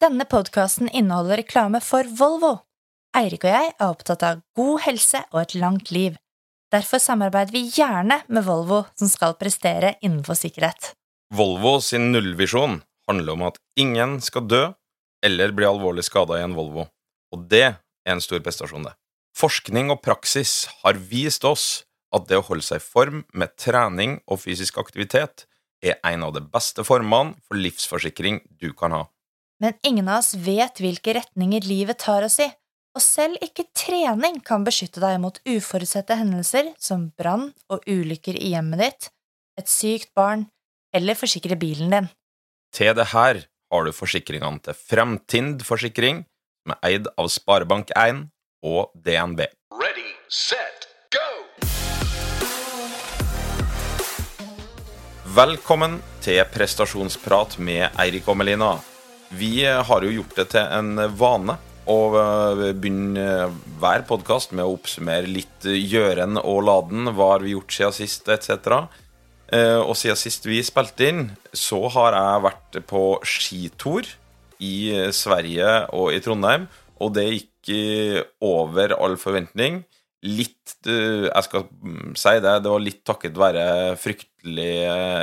[0.00, 2.54] Denne podkasten inneholder reklame for Volvo.
[3.18, 6.14] Eirik og jeg er opptatt av god helse og et langt liv.
[6.72, 10.94] Derfor samarbeider vi gjerne med Volvo, som skal prestere innenfor sikkerhet.
[11.36, 12.78] Volvo sin nullvisjon
[13.10, 14.62] handler om at ingen skal dø
[15.20, 16.86] eller bli alvorlig skada i en Volvo,
[17.36, 17.78] og det er
[18.08, 18.96] en stor prestasjon, det.
[19.36, 21.84] Forskning og praksis har vist oss
[22.16, 25.44] at det å holde seg i form med trening og fysisk aktivitet
[25.84, 29.06] er en av de beste formene for livsforsikring du kan ha.
[29.60, 32.46] Men ingen av oss vet hvilke retninger livet tar oss i,
[32.96, 38.54] og selv ikke trening kan beskytte deg mot uforutsette hendelser som brann og ulykker i
[38.54, 39.10] hjemmet ditt,
[39.60, 40.46] et sykt barn
[40.96, 42.08] eller forsikre bilen din.
[42.72, 46.24] Til det her har du forsikringene til Fremtind Forsikring,
[46.64, 48.30] som er eid av Sparebank1
[48.64, 49.44] og DNB.
[49.76, 51.26] Ready, set, go!
[55.36, 58.78] Velkommen til prestasjonsprat med Eirik og Melina.
[59.30, 61.54] Vi har jo gjort det til en vane
[61.90, 61.98] å
[62.74, 67.12] begynne hver podkast med å oppsummere litt gjøren og laden.
[67.14, 68.88] Hva har vi gjort siden sist, etc.
[69.86, 71.22] Og siden sist vi spilte inn,
[71.54, 74.08] så har jeg vært på skitur
[74.58, 74.74] i
[75.14, 76.66] Sverige og i Trondheim,
[76.98, 77.72] og det gikk
[78.42, 79.84] over all forventning.
[80.26, 81.68] Litt Jeg skal
[82.18, 83.64] si det, det var litt takket være
[84.00, 84.74] fryktelig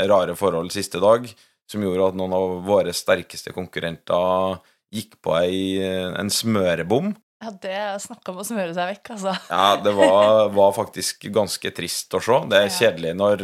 [0.09, 1.27] rare forhold siste dag,
[1.67, 4.59] som gjorde at noen av våre sterkeste konkurrenter
[4.93, 5.79] gikk på ei,
[6.15, 7.11] en smørebom.
[7.43, 9.35] Ja, det snakka om å smøre seg vekk, altså.
[9.51, 12.39] Ja, det var, var faktisk ganske trist å se.
[12.49, 13.43] Det er kjedelig når,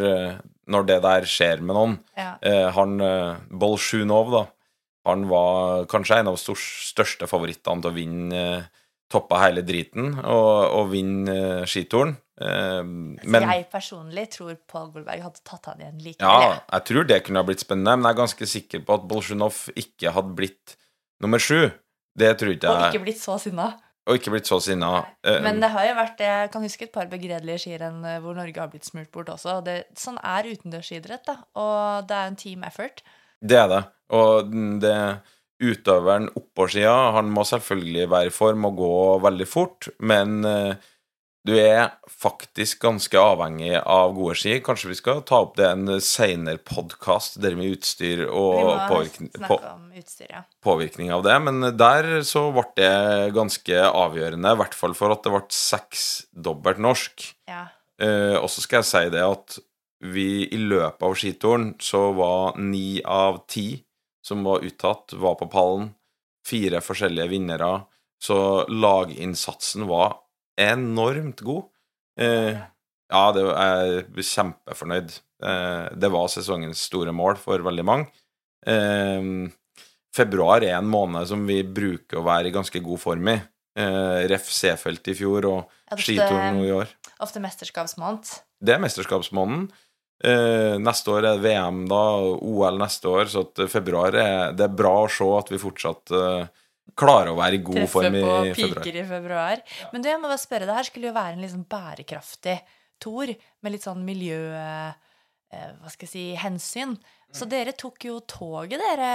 [0.72, 1.98] når det der skjer med noen.
[2.18, 2.32] Ja.
[2.42, 4.44] Eh, han eh, Bolsjunov, da,
[5.10, 8.68] han var kanskje en av de største favorittene til å vinne eh,
[9.14, 12.16] toppa hele driten og, og vinne eh, skituren.
[12.42, 16.26] Eh, men jeg personlig tror Paul Goldberg hadde tatt han igjen likevel.
[16.26, 16.62] ja, jeg.
[16.72, 19.64] jeg tror det kunne ha blitt spennende, men jeg er ganske sikker på at Bolsjunov
[19.80, 20.78] ikke hadde blitt
[21.24, 21.72] nummer sju.
[22.18, 23.72] Det tror ikke Og ikke blitt så sinna.
[24.04, 24.90] Og ikke blitt så sinna.
[25.24, 28.36] Eh, Men det har jo vært Jeg kan huske et par begredelige skirenn eh, hvor
[28.36, 29.62] Norge har blitt smurt bort også.
[29.64, 31.38] Det, sånn er utendørsidrett, da.
[31.56, 33.00] Og det er en team effort.
[33.40, 33.84] Det er det.
[34.14, 34.52] Og
[34.84, 34.98] det
[35.64, 38.94] utøveren oppå skia, han må selvfølgelig være i form og gå
[39.24, 40.90] veldig fort, men eh,
[41.44, 44.56] du er faktisk ganske avhengig av gode ski.
[44.64, 49.58] Kanskje vi skal ta opp det en seinere podkast, der med utstyr og påvirkning, på,
[50.00, 50.44] utstyr, ja.
[50.64, 55.26] påvirkning av det, men der så ble det ganske avgjørende, i hvert fall for at
[55.26, 57.30] det ble seksdobbelt norsk.
[57.52, 57.68] ja.
[58.02, 59.60] Eh, og så skal jeg si det at
[60.04, 63.84] vi i løpet av skituren så var ni av ti
[64.26, 65.92] som var uttatt, var på pallen.
[66.48, 67.86] Fire forskjellige vinnere.
[68.24, 70.23] Så laginnsatsen var
[70.60, 71.70] enormt god.
[72.20, 72.58] Eh,
[73.14, 75.16] ja, det, jeg er kjempefornøyd.
[75.44, 78.10] Eh, det var sesongens store mål for veldig mange.
[78.66, 79.50] Eh,
[80.16, 83.40] februar er en måned som vi bruker å være i ganske god form i.
[83.74, 84.50] Eh, Ref.
[84.54, 86.92] Seefeld i fjor og Ja, skituren i år.
[87.24, 88.30] Ofte mesterskapsmåned.
[88.64, 89.72] Det er mesterskapsmåneden.
[90.24, 92.02] Eh, neste år er det VM, da,
[92.40, 96.46] OL neste år, så februar er Det er bra å se at vi fortsatt eh,
[97.00, 98.84] klarer å være i god Treffe form i på februar.
[98.84, 99.64] piker i februar.
[99.94, 102.58] Men du, jeg må bare spørre, det her skulle jo være en sånn bærekraftig
[103.04, 104.40] tour med litt sånn miljø...
[104.58, 104.94] eh,
[105.54, 106.96] Hva skal jeg si hensyn.
[107.34, 109.10] Så dere tok jo toget, dere,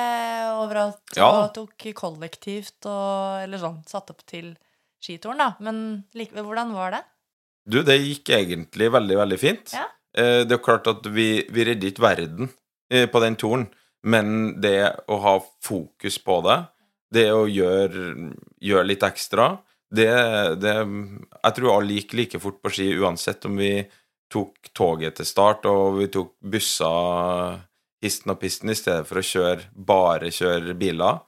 [0.59, 1.01] overalt.
[1.19, 1.27] Ja.
[1.45, 3.81] Og tok kollektivt og Eller sånn.
[3.87, 4.53] Satt opp til
[5.03, 5.53] skituren, da.
[5.63, 7.03] Men likevel, hvordan var det?
[7.69, 9.75] Du, det gikk egentlig veldig, veldig fint.
[9.77, 9.85] Ja.
[10.19, 12.49] Eh, det er klart at vi, vi redder ikke verden
[12.91, 13.67] eh, på den turen,
[14.03, 14.77] men det
[15.11, 15.35] å ha
[15.67, 16.57] fokus på det,
[17.15, 19.57] det å gjøre, gjøre litt ekstra,
[19.89, 20.09] det,
[20.61, 23.71] det Jeg tror alle gikk like fort på ski uansett om vi
[24.29, 27.57] tok toget til start og vi tok busser
[28.05, 31.23] histen og pisten i stedet for å kjøre, bare kjøre biler.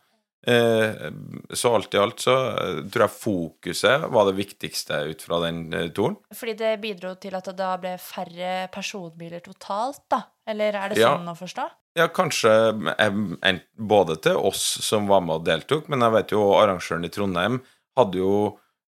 [0.46, 1.08] Eh,
[1.52, 5.66] så alt i alt så eh, tror jeg fokuset var det viktigste ut fra den
[5.76, 6.16] eh, turen.
[6.32, 10.22] Fordi det bidro til at det da ble færre personbiler totalt, da?
[10.48, 11.10] Eller er det Ja.
[11.16, 11.66] sånn å forstå?
[11.98, 12.50] Ja, kanskje
[12.98, 17.10] eh, både til oss som var med og deltok, men jeg vet jo arrangøren i
[17.12, 17.62] Trondheim
[17.98, 18.34] hadde jo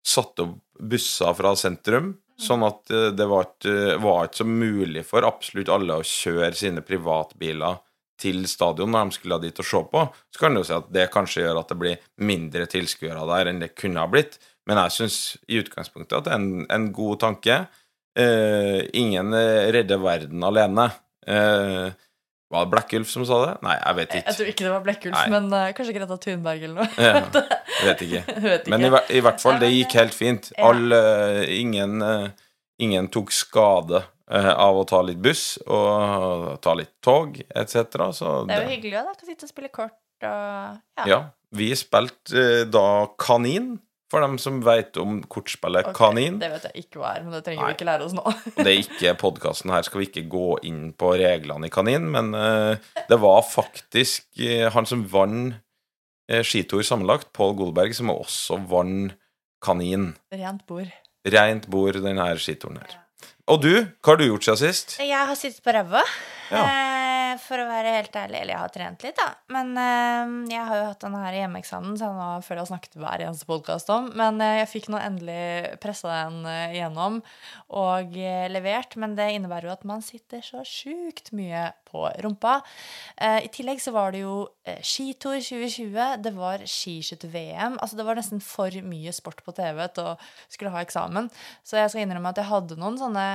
[0.06, 5.02] satt opp busser fra sentrum, sånn at eh, det var ikke, var ikke så mulig
[5.08, 7.80] for absolutt alle å kjøre sine privatbiler
[8.22, 10.04] til stadion når de skulle dit og se på.
[10.30, 13.50] Så kan du jo si at det kanskje gjør at det blir mindre tilskuere der
[13.50, 14.38] enn det kunne ha blitt,
[14.68, 15.18] men jeg syns
[15.50, 17.58] i utgangspunktet at det er en, en god tanke.
[18.18, 20.86] Eh, ingen eh, redder verden alene.
[21.26, 21.88] Eh,
[22.52, 23.52] var det Blekkulf som sa det?
[23.64, 24.28] Nei, jeg vet ikke.
[24.28, 26.88] Jeg tror ikke det var Blekkulf, men uh, kanskje Greta Thunberg eller noe.
[27.00, 27.22] Ja,
[27.88, 28.22] vet ikke.
[28.44, 28.72] Vet ikke.
[28.74, 30.50] Men i, i hvert fall, det gikk helt fint.
[30.52, 30.68] Ja.
[30.68, 30.98] Alle,
[31.56, 32.28] ingen, uh,
[32.82, 37.74] ingen tok skade av å ta litt buss og ta litt tog etc.
[38.16, 39.16] Så Det er jo hyggelig òg, da.
[39.18, 41.04] Kan sitte og spille kort og ja.
[41.08, 41.18] ja,
[41.52, 42.86] Vi spilte da
[43.20, 43.74] Kanin,
[44.12, 46.36] for dem som vet om kortspillet okay, Kanin.
[46.42, 47.70] Det vet jeg ikke hva er, men det trenger Nei.
[47.72, 48.24] vi ikke lære oss nå.
[48.58, 52.32] Det er ikke podkasten her, skal vi ikke gå inn på reglene i Kanin, men
[52.36, 52.76] uh,
[53.08, 59.16] det var faktisk uh, han som vant uh, skitur sammenlagt, Pål Golberg, som også vant
[59.64, 60.12] Kanin.
[60.34, 60.92] Rent bord.
[61.32, 62.98] Rent bord, denne skituren her.
[63.50, 64.98] Og du, hva har du gjort siden sist?
[65.00, 66.04] Jeg har sittet på ræva,
[66.52, 67.01] Ja.
[67.32, 68.38] Eh, for å være helt ærlig.
[68.40, 69.28] Eller jeg har trent litt, da.
[69.52, 72.98] Men eh, jeg har jo hatt den her hjemmeeksamen, så jeg føler jeg har snakket
[73.02, 74.10] hver eneste podkast om.
[74.18, 77.20] Men eh, jeg fikk nå endelig pressa den eh, gjennom
[77.82, 78.96] og eh, levert.
[79.00, 82.58] Men det innebærer jo at man sitter så sjukt mye på rumpa.
[83.16, 84.36] Eh, I tillegg så var det jo
[84.86, 86.22] skitur 2020.
[86.22, 87.80] Det var skiskytter-VM.
[87.82, 91.32] Altså det var nesten for mye sport på TV til å skulle ha eksamen.
[91.66, 93.26] Så jeg skal innrømme at jeg hadde noen sånne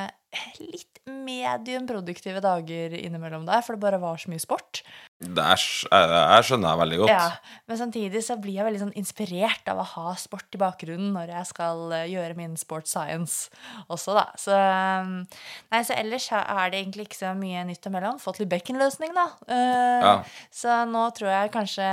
[0.59, 4.83] litt medium produktive dager innimellom der, for det bare var så mye sport.
[5.17, 7.09] Det er, jeg, jeg skjønner jeg veldig godt.
[7.09, 11.09] Ja, Men samtidig så blir jeg veldig sånn inspirert av å ha sport i bakgrunnen
[11.15, 13.49] når jeg skal eh, gjøre min sports science
[13.89, 14.27] også, da.
[14.37, 15.15] Så, um,
[15.73, 18.19] nei, så ellers er det egentlig ikke så mye nytt imellom.
[18.21, 19.25] Fått litt bekkenløsning, da.
[19.49, 19.65] Uh,
[19.97, 20.13] Ja.
[20.53, 21.85] Så nå tror jeg kanskje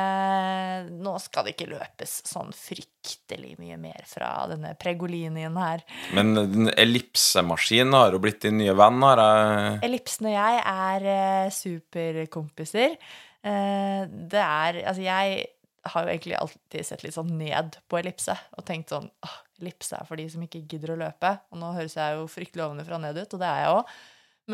[0.93, 5.83] Nå skal det ikke løpes sånn fryktelig mye mer fra denne pregolinien her.
[6.17, 11.09] Men den ellipsemaskinen har jo blitt din nye venn, har jeg Ellipsen og jeg er
[11.15, 12.97] eh, superkompiser.
[13.45, 15.47] Eh, det er Altså, jeg
[15.85, 19.99] har jo egentlig alltid sett litt sånn ned på ellipse og tenkt sånn åh, ellipse
[19.99, 21.35] er for de som ikke gidder å løpe.
[21.53, 23.97] Og nå høres jeg jo fryktelig ovenfra og ned ut, og det er jeg òg.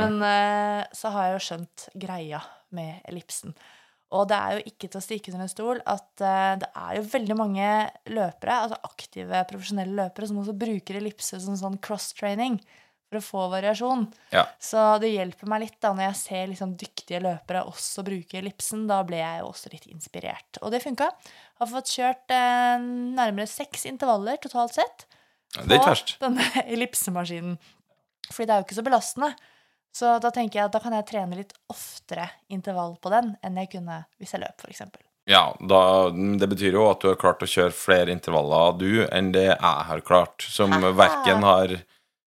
[0.00, 2.42] Men eh, så har jeg jo skjønt greia
[2.74, 3.54] med ellipsen.
[4.14, 6.98] Og det er jo ikke til å stikke under en stol at eh, det er
[6.98, 7.70] jo veldig mange
[8.10, 12.58] løpere, altså aktive, profesjonelle løpere, som også bruker ellipse som sånn cross-training
[13.10, 14.06] for å få variasjon.
[14.30, 14.46] Ja.
[14.62, 18.86] Så det hjelper meg litt da når jeg ser liksom dyktige løpere også bruke ellipsen.
[18.90, 20.60] Da ble jeg jo også litt inspirert.
[20.62, 21.10] Og det funka.
[21.60, 22.86] Har fått kjørt eh,
[23.18, 25.08] nærmere seks intervaller totalt sett
[25.56, 26.46] på denne
[26.76, 27.58] ellipsemaskinen.
[28.30, 29.34] Fordi det er jo ikke så belastende.
[29.90, 33.58] Så da tenker jeg at da kan jeg trene litt oftere intervall på den enn
[33.58, 34.84] jeg kunne hvis jeg løp, f.eks.
[35.30, 35.80] Ja, da,
[36.10, 39.58] det betyr jo at du har klart å kjøre flere intervaller, du, enn det jeg
[39.60, 40.46] har klart.
[40.46, 41.74] Som verken har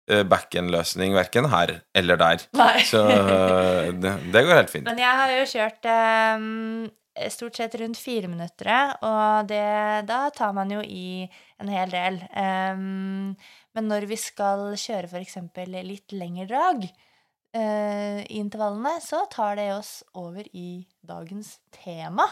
[0.06, 2.44] back-end-løsning verken her eller der.
[2.58, 2.82] Nei.
[2.88, 4.88] Så eh, det, det går helt fint.
[4.88, 6.90] Men jeg har jo kjørt um,
[7.32, 9.64] stort sett rundt fire minutter, og det,
[10.10, 11.24] da tar man jo i
[11.62, 12.20] en hel del.
[12.36, 13.32] Um,
[13.74, 15.38] men når vi skal kjøre f.eks.
[15.72, 22.28] litt lengre drag uh, i intervallene, så tar det oss over i dagens tema.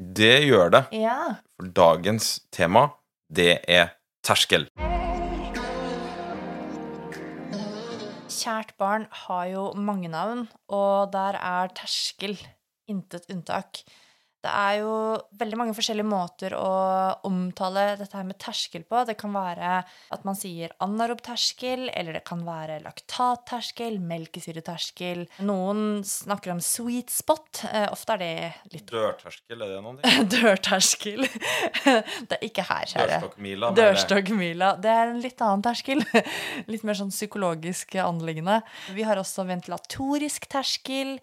[0.00, 0.86] Det gjør det.
[0.96, 1.18] Ja.
[1.58, 2.88] For dagens tema,
[3.28, 3.92] det er
[4.24, 4.70] terskel.
[8.40, 12.38] Kjært barn har jo mange navn, og der er terskel
[12.88, 13.82] intet unntak.
[14.40, 14.92] Det er jo
[15.40, 16.68] veldig mange forskjellige måter å
[17.28, 19.02] omtale dette her med terskel på.
[19.08, 25.26] Det kan være at man sier anarob terskel, eller det kan være laktatterskel, melkesyreterskel.
[25.44, 27.64] Noen snakker om sweet spot.
[27.68, 30.28] Eh, ofte er det litt Dørterskel, er det noen ting?
[30.34, 31.26] dørterskel.
[31.26, 33.20] det er ikke her, kjære.
[33.20, 33.72] Dørstokkmila.
[33.76, 34.72] Dørstokkmila.
[34.80, 36.00] Det er en litt annen terskel.
[36.70, 38.60] Litt mer sånn psykologisk anliggende.
[38.94, 41.16] Vi har også ventilatorisk terskel.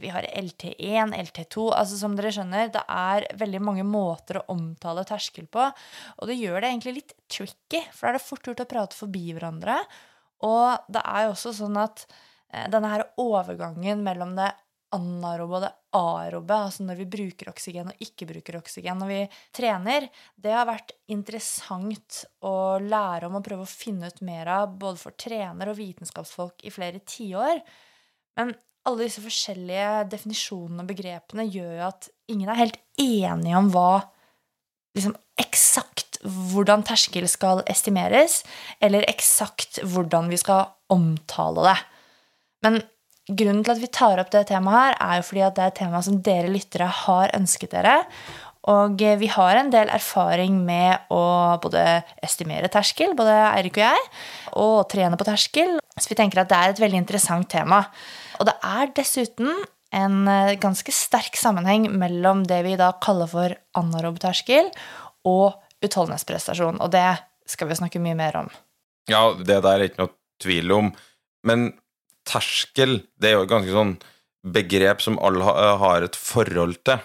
[0.00, 1.68] Vi har LT1, LT2.
[1.76, 5.66] Altså Som dere skjønner, det er veldig mange måter å omtale terskel på.
[6.18, 8.98] Og det gjør det egentlig litt tricky, for da er det fort gjort å prate
[8.98, 9.78] forbi hverandre.
[10.48, 14.50] Og det er jo også sånn at eh, denne her overgangen mellom det
[14.94, 19.20] anarobe og det arobe, altså når vi bruker oksygen og ikke bruker oksygen når vi
[19.54, 20.06] trener,
[20.38, 25.02] det har vært interessant å lære om og prøve å finne ut mer av, både
[25.02, 27.62] for trener og vitenskapsfolk i flere tiår.
[28.38, 28.54] Men
[28.84, 34.02] alle disse forskjellige definisjonene og begrepene gjør at ingen er helt enige om hva
[34.94, 38.42] liksom eksakt hvordan terskel skal estimeres,
[38.80, 41.78] eller eksakt hvordan vi skal omtale det.
[42.64, 42.78] Men
[43.28, 45.72] grunnen til at vi tar opp det temaet her, er jo fordi at det er
[45.72, 47.96] et tema som dere lyttere har ønsket dere.
[48.72, 51.24] Og eh, vi har en del erfaring med å
[51.62, 51.84] både
[52.24, 54.08] estimere terskel, både Eirik og jeg,
[54.60, 55.76] og trene på terskel.
[55.94, 57.84] Så vi tenker at det er et veldig interessant tema.
[58.40, 59.52] Og det er dessuten
[59.94, 64.72] en eh, ganske sterk sammenheng mellom det vi da kaller for anarob terskel
[65.28, 66.80] og utholdenhetsprestasjon.
[66.80, 67.08] Og det
[67.50, 68.52] skal vi snakke mye mer om.
[69.10, 70.92] Ja, det der er ikke noe tvil om.
[71.44, 71.74] Men
[72.24, 73.98] terskel, det er jo et ganske sånn
[74.54, 75.44] begrep som alle
[75.80, 77.02] har et forhold til.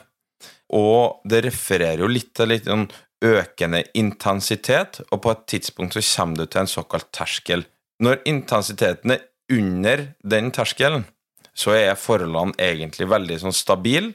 [0.75, 2.87] Og det refererer jo litt til litt sånn
[3.25, 7.65] økende intensitet, og på et tidspunkt så kommer du til en såkalt terskel.
[7.99, 11.03] Når intensiteten er under den terskelen,
[11.51, 14.13] så er forholdene egentlig veldig sånn stabile.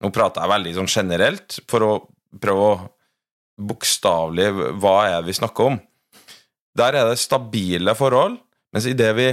[0.00, 1.90] Nå prater jeg veldig sånn generelt for å
[2.40, 2.78] prøve å
[3.56, 4.48] bokstavelig
[4.80, 5.78] hva er det vi snakker om.
[6.76, 8.38] Der er det stabile forhold,
[8.72, 9.28] mens idet vi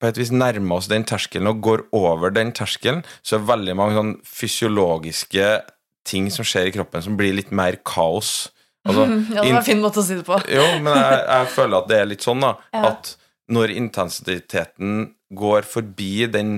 [0.00, 3.76] på et vis nærmer oss den terskelen og går over den terskelen, så er veldig
[3.78, 5.46] mange sånn fysiologiske
[6.06, 8.50] ting som skjer i kroppen, som blir litt mer kaos.
[8.86, 10.38] Altså, Ja, det var en fin måte å si det på.
[10.50, 12.54] jo, men jeg, jeg føler at det er litt sånn, da.
[12.76, 12.92] Ja.
[12.92, 13.14] At
[13.54, 16.54] når intensiteten går forbi den,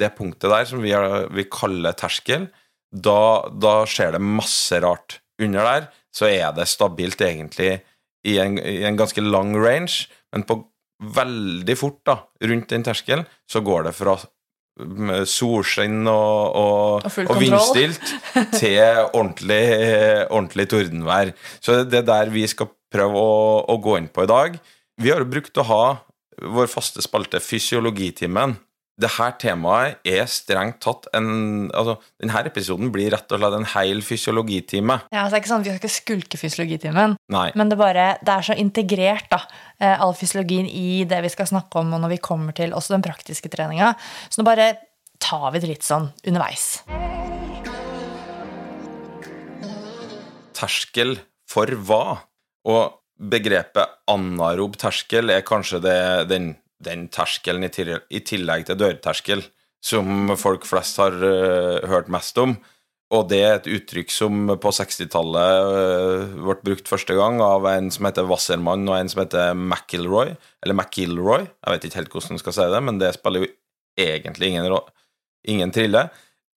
[0.00, 2.48] det punktet der som vi, har, vi kaller terskel,
[2.88, 5.20] da, da skjer det masse rart.
[5.42, 7.78] Under der så er det stabilt, egentlig,
[8.26, 10.62] i en, i en ganske lang range, men på
[11.14, 14.16] veldig fort, da, rundt den terskelen, så går det fra
[15.28, 18.12] solskinn og, og, Og og vindstilt
[18.60, 18.78] til
[19.12, 19.62] ordentlig,
[20.30, 21.32] ordentlig tordenvær.
[21.60, 24.58] Så det er der vi skal prøve å, å gå inn på i dag.
[24.98, 25.82] Vi har jo brukt å ha
[26.38, 28.56] vår faste spalte Fysiologitimen.
[28.98, 34.02] Dette temaet er strengt tatt en Altså, denne episoden blir rett og slett en hel
[34.02, 34.98] fysiologitime.
[35.14, 37.46] Ja, så det er ikke sånn Vi skal ikke skulke fysiologitimen, Nei.
[37.58, 39.42] men det, bare, det er så integrert, da,
[39.78, 42.96] eh, all fysiologien i det vi skal snakke om, og når vi kommer til også
[42.96, 43.94] den praktiske treninga.
[44.28, 44.72] Så nå bare
[45.22, 46.72] tar vi det litt sånn underveis.
[50.58, 52.18] terskel for hva?
[52.68, 56.00] Og begrepet anarob terskel er kanskje det,
[56.30, 56.52] den,
[56.84, 59.44] den terskelen i, tillegg til dørterskel
[59.84, 62.56] som folk flest har øh, hørt mest om.
[63.14, 67.88] Og det er et uttrykk som på 60-tallet øh, ble brukt første gang av en
[67.94, 72.36] som heter Wassermann og en som heter McIlroy, eller McIlroy, jeg vet ikke helt hvordan
[72.36, 73.52] man skal si det, men det spiller jo
[73.98, 74.76] egentlig ingen,
[75.48, 76.04] ingen trille.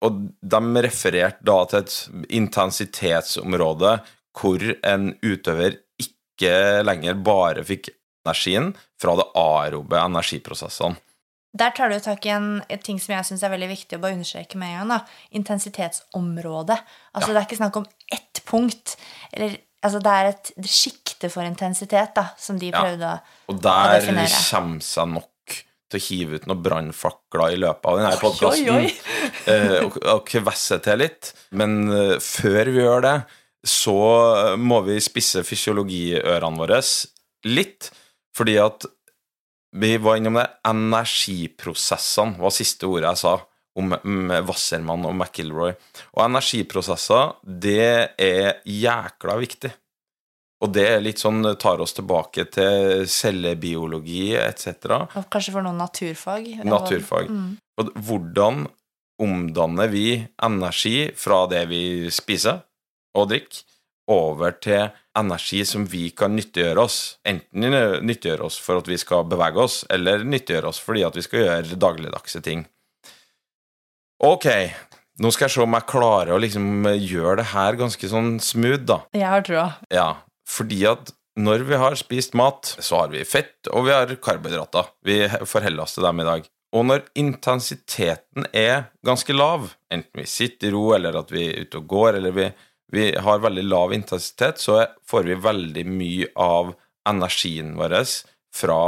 [0.01, 1.95] Og de refererte da til et
[2.41, 3.95] intensitetsområde
[4.37, 7.91] hvor en utøver ikke lenger bare fikk
[8.25, 10.97] energien fra det aerobe energiprosessene.
[11.53, 14.15] Der tar du tak i en, ting som jeg syns er veldig viktig å bare
[14.15, 14.91] understreke med en gang.
[14.93, 14.99] da.
[15.35, 16.77] Intensitetsområdet.
[17.13, 17.33] Altså Ja.
[17.33, 18.95] Det er ikke snakk om ett punkt.
[19.33, 22.81] Eller, altså Det er et sjikte for intensitet da, som de Ja.
[22.81, 24.29] prøvde å Og der definere.
[24.49, 25.27] kommer seg nok
[25.89, 28.91] til å hive ut noen brannfakler i løpet av denne podkasten.
[29.83, 31.33] og, og kvesse til litt.
[31.51, 33.25] Men eh, før vi gjør det,
[33.65, 36.79] så må vi spisse fysiologiørene våre
[37.43, 37.91] litt.
[38.37, 38.87] Fordi at
[39.71, 40.47] vi var innom det.
[40.67, 43.37] Energiprosessene var siste ordet jeg sa
[43.79, 43.93] om
[44.47, 45.75] Wassermann og McIlroy.
[46.17, 49.71] Og energiprosesser, det er jækla viktig.
[50.61, 54.91] Og det er litt sånn, tar oss tilbake til cellebiologi etc.
[55.07, 56.51] og Kanskje for noen naturfag.
[56.67, 57.31] Naturfag.
[57.31, 57.55] Mm.
[57.81, 58.67] Og hvordan
[59.21, 60.05] omdanner vi
[60.43, 61.83] energi fra det vi
[62.13, 62.61] spiser
[63.17, 63.63] og drikker,
[64.11, 66.99] over til energi som vi kan nyttiggjøre oss.
[67.27, 67.71] Enten
[68.05, 71.45] nyttiggjøre oss for at vi skal bevege oss, eller nyttiggjøre oss fordi at vi skal
[71.45, 72.65] gjøre dagligdagse ting.
[74.21, 74.47] Ok,
[75.21, 78.85] nå skal jeg se om jeg klarer å liksom gjøre det her ganske sånn smooth,
[78.85, 79.01] da.
[79.17, 79.65] Jeg har trua.
[79.93, 80.09] Ja,
[80.47, 84.91] fordi at når vi har spist mat, så har vi fett, og vi har karbohydrater.
[85.07, 86.49] Vi forholder oss til dem i dag.
[86.71, 91.65] Og når intensiteten er ganske lav, enten vi sitter i ro, eller at vi er
[91.65, 92.47] ute og går, eller vi,
[92.91, 96.73] vi har veldig lav intensitet, så får vi veldig mye av
[97.07, 97.95] energien vår
[98.55, 98.81] fra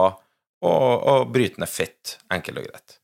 [0.63, 0.73] å,
[1.13, 2.97] å bryte ned fett, enkelt og greit.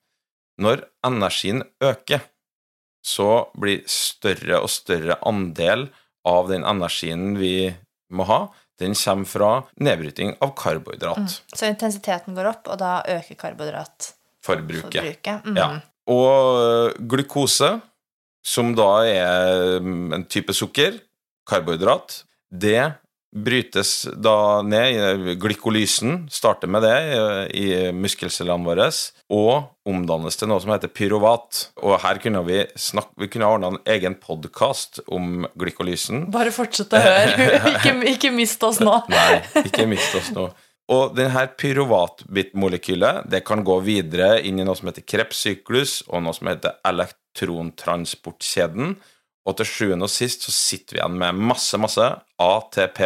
[0.60, 2.26] Når energien øker,
[3.00, 5.88] så blir større og større andel
[6.28, 7.72] av den energien vi
[8.12, 8.42] må ha,
[8.80, 9.52] den kommer fra
[9.84, 11.40] nedbryting av karbohydrat.
[11.52, 15.00] Så intensiteten går opp, og da øker karbohydratforbruket.
[15.00, 15.48] Forbruket.
[15.48, 15.58] Mm.
[15.60, 15.70] Ja.
[16.10, 17.74] Og glukose,
[18.46, 21.00] som da er mm, en type sukker,
[21.50, 22.92] karbohydrat, det
[23.36, 24.98] brytes da ned.
[25.30, 26.96] i Glykolysen starter med det
[27.58, 28.90] i, muskelcellene våre,
[29.30, 31.68] og omdannes til noe som heter pyruvat.
[31.84, 36.28] Og her kunne vi snakke, vi kunne ha ordna en egen podkast om glykolysen.
[36.34, 37.52] Bare fortsett å høre.
[37.76, 38.98] ikke, ikke mist oss nå.
[39.14, 40.50] Nei, ikke mist oss nå.
[40.90, 46.34] Og denne pyruvatbitmolekylet det kan gå videre inn i noe som heter krepssyklus, og noe
[46.34, 46.80] som heter
[47.36, 48.96] elektrontransportkjeden.
[49.48, 52.06] Og til sjuende og sist så sitter vi igjen med masse, masse
[52.40, 53.00] ATP,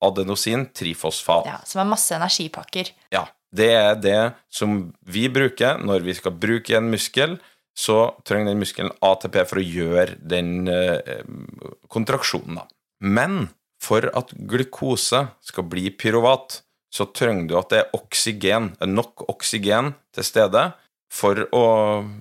[0.00, 1.46] adenosin trifosfat.
[1.46, 2.92] Ja, Som er masse energipakker.
[3.12, 7.38] Ja, det er det som vi bruker når vi skal bruke en muskel.
[7.76, 11.22] Så trenger den muskelen ATP for å gjøre den eh,
[11.88, 12.66] kontraksjonen, da.
[13.00, 13.48] Men
[13.80, 16.60] for at glukose skal bli pyruvat,
[16.92, 20.64] så trenger du at det er oksygen, nok oksygen til stede
[21.10, 21.64] for å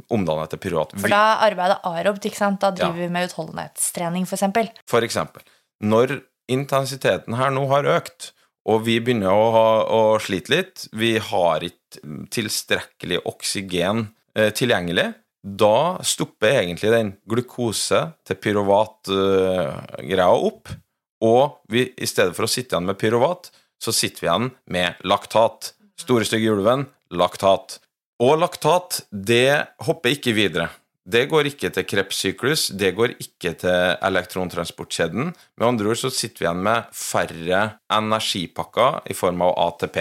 [0.09, 0.95] omdanne etter til pyruvat.
[0.99, 2.59] For da arbeider arobt, ikke sant?
[2.63, 3.05] Da driver Ja.
[3.05, 4.71] vi med utholdenhetstrening, for eksempel.
[4.89, 5.41] For eksempel,
[5.83, 8.31] når intensiteten her nå har økt,
[8.65, 12.01] og vi begynner å, ha, å slite litt, vi har ikke
[12.33, 20.69] tilstrekkelig oksygen eh, tilgjengelig, da stopper egentlig den glukose til pyruvat-greia opp,
[21.21, 25.01] Og vi, i stedet for å sitte igjen med pyruvat, så sitter vi igjen med
[25.03, 25.73] laktat.
[25.99, 27.79] Store stygge ulven, laktat.
[28.19, 30.67] Og laktat, det hopper ikke videre.
[31.09, 35.31] Det går ikke til krepssyklus, det går ikke til elektrontransportkjeden.
[35.57, 37.61] Med andre ord så sitter vi igjen med færre
[37.95, 39.97] energipakker i form av ATP.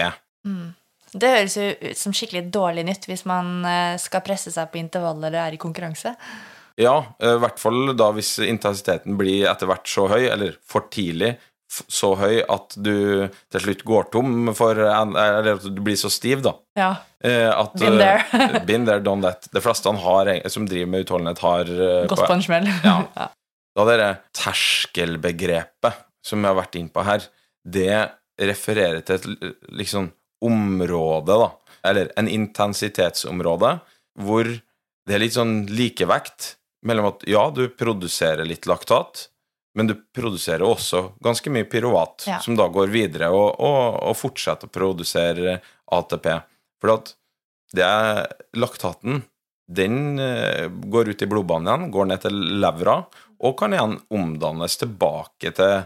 [1.09, 4.77] Det høres jo ut som skikkelig dårlig nytt hvis man eh, skal presse seg på
[4.83, 6.13] intervall eller er i konkurranse.
[6.79, 10.91] Ja, eh, i hvert fall da hvis intensiteten blir etter hvert så høy, eller for
[10.93, 11.33] tidlig
[11.69, 16.41] så høy at du til slutt går tom for Eller at du blir så stiv,
[16.41, 16.55] da.
[16.79, 16.89] Ja.
[17.23, 18.23] eh, At, Been there.
[18.33, 19.45] eh, been there, done that.
[19.53, 22.69] De fleste har, som driver med utholdenhet, har eh, Gått på en smell.
[22.83, 23.29] Ja.
[23.77, 27.23] Da det terskelbegrepet som jeg har vært inne på her,
[27.63, 27.93] det
[28.39, 30.09] refererer til et liksom
[30.43, 31.49] område, da,
[31.87, 33.77] eller en intensitetsområde,
[34.19, 36.55] hvor det er litt sånn likevekt
[36.87, 39.28] mellom at ja, du produserer litt laktat,
[39.77, 42.39] men du produserer også ganske mye pyruvat, Ja.
[42.41, 45.59] som da går videre og, og, og fortsetter å produsere
[45.93, 46.27] ATP.
[46.81, 47.13] For at
[47.75, 48.23] det er
[48.57, 49.21] laktaten
[49.69, 52.95] den eh, går ut i blodbanen igjen, går ned til levra,
[53.39, 55.83] og kan igjen omdannes tilbake til,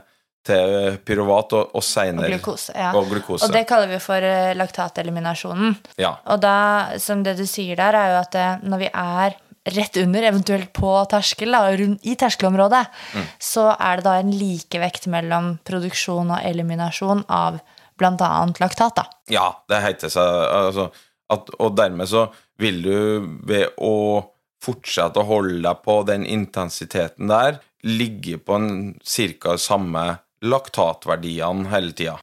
[0.48, 2.72] til pyruvat og, og Og glukose.
[2.80, 2.94] Ja.
[2.96, 3.46] og glukose.
[3.46, 5.75] Og det kaller vi for eh, laktateliminasjonen.
[6.00, 6.16] Ja.
[6.32, 6.56] Og da,
[7.04, 10.74] som det du sier der, er jo at eh, når vi er rett under, eventuelt
[10.75, 11.70] på terskel, da,
[12.03, 13.25] i terskelområdet, Mm.
[13.39, 17.62] så er det da en likevekt mellom produksjon og eliminasjon av
[18.03, 19.05] annet laktat, da.
[19.29, 20.91] ja, det heter seg altså,
[21.32, 22.25] at, Og dermed så
[22.60, 24.25] vil du ved å
[24.63, 31.91] fortsette å holde deg på den intensiteten der, ligge på en cirka samme laktatverdiene hele
[31.96, 32.17] tida.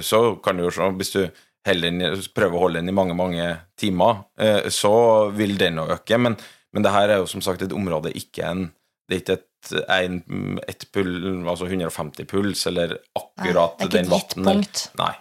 [0.00, 1.22] Så kan du jo hvis du
[1.66, 3.46] heller prøver å holde den i mange, mange
[3.78, 6.18] timer, eh, så vil den å øke.
[6.18, 6.36] Men,
[6.72, 8.70] men det her er jo som sagt et område, ikke en
[9.10, 11.16] Det er ikke et, en, et pull,
[11.50, 14.46] altså 150 puls, eller akkurat ikke den vatten.
[14.96, 15.12] Nei.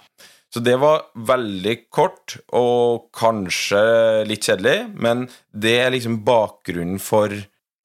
[0.54, 3.82] Så det var veldig kort, og kanskje
[4.30, 7.34] litt kjedelig, men det er liksom bakgrunnen for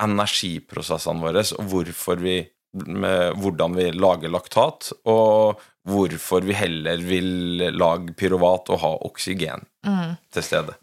[0.02, 2.40] energiprosessene våre, og hvorfor vi,
[2.84, 9.68] med, hvordan vi lager laktat, og hvorfor vi heller vil lage pyruvat og ha oksygen
[10.34, 10.74] til stede.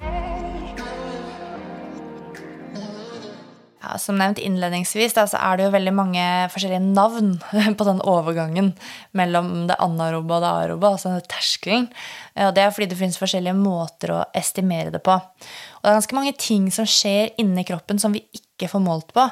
[4.02, 7.34] Som nevnt innledningsvis, da, så er det jo veldig mange forskjellige navn
[7.80, 8.72] på den overgangen
[9.18, 11.90] mellom det anarobe og det arobe, altså terskelen.
[12.36, 15.18] Eh, Og det er fordi det finnes forskjellige måter å estimere det på.
[15.20, 19.14] Og det er ganske mange ting som skjer inni kroppen som vi ikke får målt
[19.16, 19.28] på.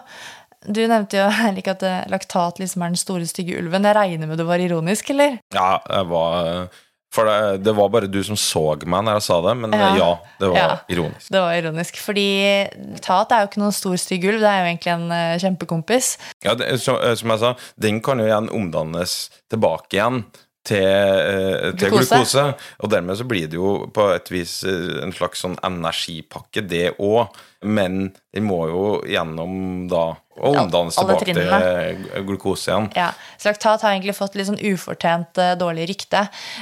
[0.68, 1.26] Du nevnte jo
[1.62, 3.88] ikke at eh, laktat liksom er den store, stygge ulven.
[3.88, 5.40] Jeg regner med du var ironisk, eller?
[5.56, 6.70] Ja, jeg var
[7.12, 9.90] For det, det var bare du som så meg når jeg sa det, men Ja.
[9.98, 10.78] ja, det var Ja.
[10.88, 11.28] ironisk.
[11.30, 12.70] Det var ironisk, fordi
[13.04, 14.40] tat er jo ikke noen stor, stygg ulv.
[14.40, 16.14] Det er jo egentlig en uh, kjempekompis.
[16.46, 20.24] Ja, det, så, eh, som jeg sa, den kan jo igjen omdannes tilbake igjen
[20.64, 22.16] til, uh, til Glukose.
[22.16, 22.46] glukose.
[22.80, 26.94] Og dermed så blir det jo på et vis uh, en slags sånn energipakke, det
[26.98, 27.28] òg.
[27.64, 32.86] Men den må jo gjennom da Ja, omdannes ja, tilbake til glukose igjen.
[32.96, 36.22] Ja, så Laktat har egentlig fått litt sånn ufortjent eh, dårlig rykte.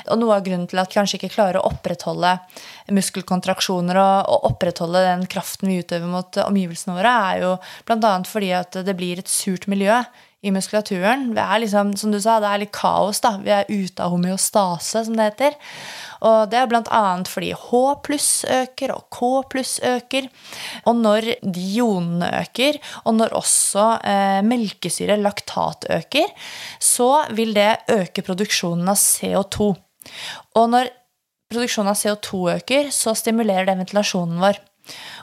[0.09, 2.33] Og noe av grunnen til at vi kanskje ikke klarer å opprettholde
[2.97, 7.53] muskelkontraksjoner og, og opprettholde den kraften vi utøver mot eh, omgivelsene våre, er jo
[7.85, 8.15] bl.a.
[8.25, 10.01] fordi at det blir et surt miljø
[10.39, 11.29] i muskulaturen.
[11.35, 13.19] Det er liksom, som du sa, det er litt kaos.
[13.21, 13.35] da.
[13.43, 15.57] Vi er ute av homeostase, som det heter.
[16.27, 17.01] Og det er bl.a.
[17.29, 20.29] fordi H pluss øker, og K pluss øker.
[20.89, 26.31] Og når de ionene øker, og når også eh, melkesyre, laktat, øker,
[26.79, 29.73] så vil det øke produksjonen av CO2.
[30.59, 30.91] Og når
[31.49, 34.59] produksjonen av CO2 øker, så stimulerer det ventilasjonen vår.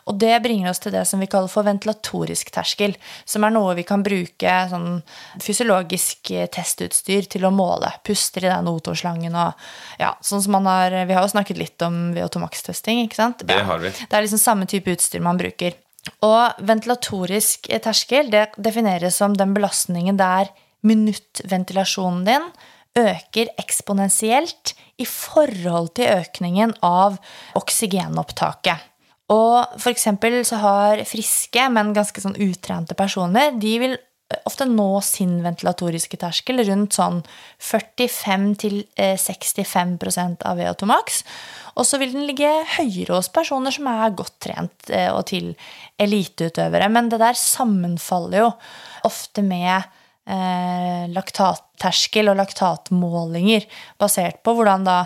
[0.06, 3.76] Og det bringer oss til det som vi kaller for ventilatorisk terskel, som er noe
[3.78, 5.00] vi kan bruke sånn
[5.42, 7.90] fysiologisk eh, testutstyr til å måle.
[8.06, 9.66] Puster i den O2-slangen og
[10.02, 13.44] ja, sånn som man har Vi har jo snakket litt om VO2 max-testing, ikke sant?
[13.46, 13.92] Det har vi.
[13.96, 15.76] Det er liksom samme type utstyr man bruker.
[16.26, 20.52] Og ventilatorisk terskel det defineres som den belastningen der
[20.86, 22.50] minuttventilasjonen din
[22.96, 27.18] øker eksponentielt i forhold til økningen av
[27.58, 28.92] oksygenopptaket.
[29.32, 33.96] Og for eksempel så har friske, men ganske sånn utrente personer, de vil
[34.46, 37.20] ofte nå sin ventilatoriske terskel rundt sånn
[37.62, 41.22] 45-65% av VO2 max.
[41.76, 45.46] Og så vil den ligge høyere hos personer som er godt trent, eh, og til
[46.02, 46.88] eliteutøvere.
[46.90, 48.50] Men det der sammenfaller jo
[49.06, 49.82] ofte med
[50.26, 53.66] eh, laktatterskel og laktatmålinger,
[54.00, 54.98] basert på hvordan da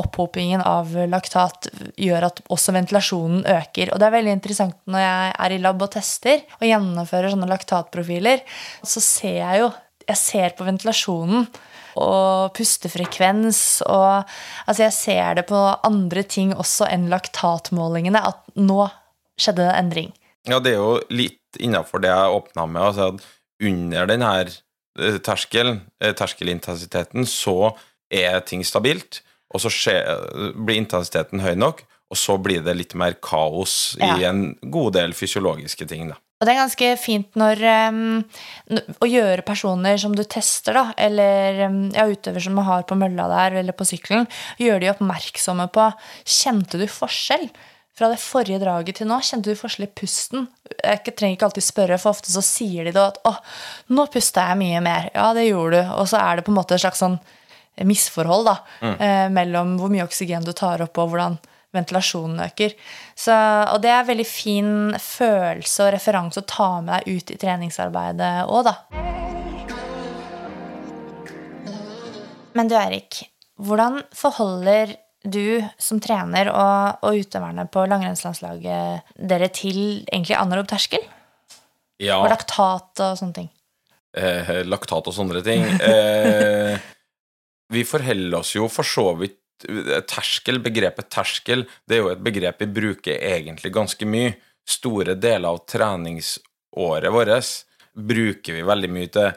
[0.00, 3.92] opphopingen av laktat gjør at også ventilasjonen øker.
[3.92, 7.50] Og det er veldig interessant når jeg er i lab og tester og gjennomfører sånne
[7.50, 8.44] laktatprofiler,
[8.84, 9.72] så ser jeg jo
[10.06, 11.48] jeg ser på ventilasjonen
[11.96, 14.28] og pustefrekvens og
[14.66, 18.86] Altså, jeg ser det på andre ting også enn laktatmålingene, at nå
[19.38, 20.12] skjedde det en endring.
[20.46, 22.82] Ja, det er jo litt innafor det jeg åpna med.
[22.82, 23.26] Altså at
[23.62, 24.50] under den her
[24.96, 27.72] terskelen, eh, terskelintensiteten, så
[28.10, 29.22] er ting stabilt,
[29.54, 34.24] og så skje- blir intensiteten høy nok, og så blir det litt mer kaos i
[34.24, 36.20] en god del fysiologiske ting, da.
[36.36, 38.18] Og det er ganske fint når um,
[39.00, 42.98] å gjøre personer som du tester, da, eller um, ja, utøver som du har på
[43.00, 44.28] mølla der, eller på sykkelen,
[44.60, 45.86] gjøre de oppmerksomme på
[46.28, 47.48] Kjente du forskjell?
[47.96, 50.44] Fra det forrige draget til nå, kjente du forskjell i pusten?
[50.84, 53.32] Jeg trenger ikke alltid spørre, for ofte så sier de da at 'å,
[53.96, 55.08] nå pusta jeg mye mer'.
[55.14, 55.92] Ja, det gjorde du.
[55.96, 57.18] Og så er det på en måte et slags sånn
[57.80, 61.38] misforhold da, eh, mellom hvor mye oksygen du tar opp, og hvordan
[61.72, 62.74] ventilasjonen øker.
[63.16, 63.32] Så,
[63.72, 67.36] og det er en veldig fin følelse og referanse å ta med deg ut i
[67.40, 68.74] treningsarbeidet òg, da.
[72.56, 74.96] Men du Erik, hvordan forholder
[75.32, 81.04] du som trener og, og utøverne på langrennslandslaget dere til egentlig anarob terskel?
[82.02, 82.20] Ja.
[82.20, 83.52] Og laktat og sånne ting?
[84.16, 85.64] eh, laktat og sånne ting.
[85.80, 86.78] Eh,
[87.72, 92.58] vi forholder oss jo for så vidt Terskel, begrepet terskel, det er jo et begrep
[92.60, 94.34] vi bruker egentlig ganske mye.
[94.68, 97.48] Store deler av treningsåret vårt
[97.96, 99.30] bruker vi veldig mye til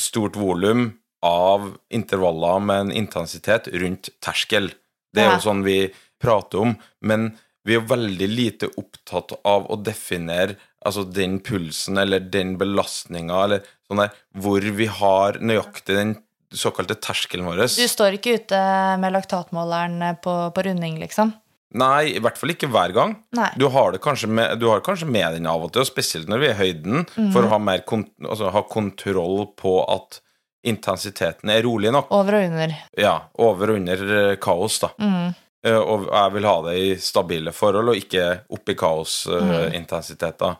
[0.00, 0.86] stort volum
[1.28, 4.70] av intervaller med en intensitet rundt terskel.
[5.16, 5.80] Det er jo sånn vi
[6.22, 6.76] prater om,
[7.08, 7.30] men
[7.66, 10.54] vi er veldig lite opptatt av å definere
[10.86, 16.14] altså den pulsen eller den belastninga eller sånn der, hvor vi har nøyaktig den
[16.54, 17.64] såkalte terskelen vår.
[17.74, 18.60] Du står ikke ute
[19.02, 21.34] med laktatmåleren på, på runding, liksom?
[21.76, 23.16] Nei, i hvert fall ikke hver gang.
[23.58, 23.96] Du har,
[24.30, 26.60] med, du har kanskje med den av og til, og spesielt når vi er i
[26.60, 27.32] høyden, mm.
[27.34, 30.20] for å ha, mer altså, ha kontroll på at
[30.66, 32.10] intensiteten er rolig nok.
[32.14, 32.74] Over og under.
[32.98, 34.90] Ja, over og under eh, kaos, da.
[35.00, 35.34] Mm.
[35.66, 40.56] Eh, Og jeg vil ha det i stabile forhold, og ikke opp i Mm.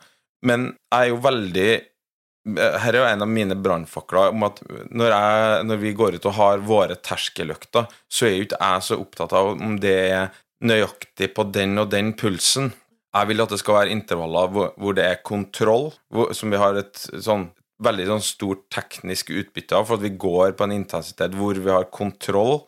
[0.47, 4.63] Men jeg er jo veldig eh, her er jo en av mine brannfakler om at
[4.91, 8.89] når, jeg, når vi går ut og har våre terskeløkter, så er jo ikke jeg
[8.89, 10.35] så opptatt av om det er
[10.67, 12.73] nøyaktig på den og den pulsen.
[13.17, 16.61] Jeg vil at det skal være intervaller hvor, hvor det er kontroll, hvor, som vi
[16.61, 17.49] har et sånn
[17.83, 21.73] veldig sånn stort teknisk utbytte av, for at vi går på en intensitet hvor vi
[21.73, 22.63] har kontroll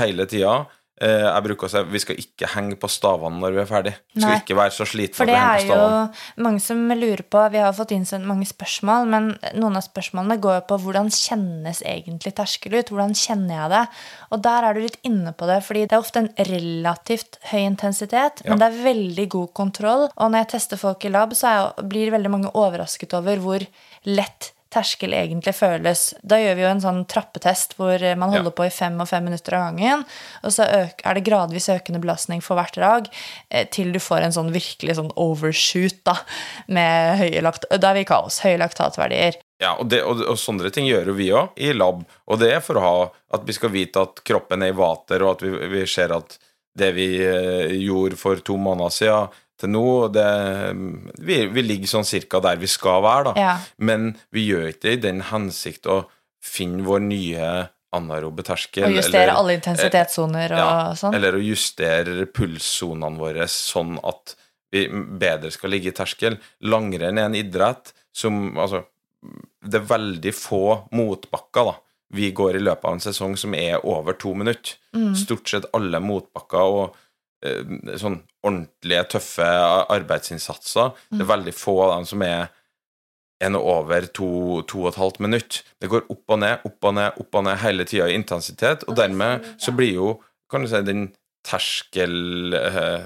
[0.00, 0.64] hele tida.
[0.98, 3.92] Eh, Jeg bruker å si vi skal ikke henge på stavene når vi er ferdig.
[4.14, 4.38] Vi skal Nei.
[4.40, 5.78] ikke være så slitne For det er jo
[6.40, 9.28] mange som lurer på Vi har fått innsendt mange spørsmål, men
[9.60, 12.88] noen av spørsmålene går jo på hvordan kjennes egentlig terskel ut?
[12.94, 13.82] Hvordan kjenner jeg det?
[14.32, 17.60] Og der er du litt inne på det, fordi det er ofte en relativt høy
[17.66, 18.50] intensitet, Ja.
[18.54, 20.08] men det er veldig god kontroll.
[20.16, 23.66] Og når jeg tester folk i lab, så blir veldig mange overrasket over hvor
[24.06, 26.10] lett terskel egentlig føles.
[26.22, 28.56] Da gjør vi jo en sånn trappetest hvor man holder Ja.
[28.60, 30.04] på i fem og fem minutter av gangen.
[30.44, 33.08] Og så er det gradvis økende belastning for hvert drag
[33.50, 36.18] eh, til du får en sånn virkelig sånn overshoot da,
[36.68, 37.66] med høye lakt...
[37.72, 38.40] Da er vi i kaos.
[38.44, 39.40] Høye laktatverdier.
[39.62, 42.02] Ja, og, det, og, og sånne ting gjør jo vi òg i lab.
[42.28, 42.96] Og det er for å ha
[43.36, 46.36] at vi skal vite at kroppen er i vater, og at vi, vi ser at
[46.76, 50.26] det vi eh, gjorde for to måneder siden til nå, det,
[51.24, 53.32] vi, vi ligger sånn cirka der vi skal være, da.
[53.40, 53.54] Ja.
[53.78, 56.02] Men vi gjør ikke det i den hensikt å
[56.44, 57.46] finne vår nye
[57.96, 58.84] anarobe terskel.
[58.90, 61.14] Og justere eller- alle intensitetssoner og ja, sånn.
[61.16, 64.36] Eller å justere pulssonene våre sånn at
[64.74, 66.36] vi bedre skal ligge i terskel.
[66.68, 68.84] Langrenn er en idrett som Altså,
[69.64, 71.74] det er veldig få motbakker, da.
[72.14, 74.76] Vi går i løpet av en sesong som er over to minutter.
[74.94, 75.14] Mm.
[75.18, 76.94] Stort sett alle motbakker og
[78.00, 79.46] sånn ordentlige, tøffe
[79.92, 80.94] arbeidsinnsatser.
[81.12, 82.48] Det er veldig få av dem som er
[83.44, 84.28] en og over to,
[84.70, 85.58] to og et halvt minutt.
[85.82, 88.86] Det går opp og ned, opp og ned, opp og ned hele tida i intensitet,
[88.88, 90.12] og dermed så blir jo,
[90.50, 91.10] kan du si, den
[91.46, 93.04] terskel eh,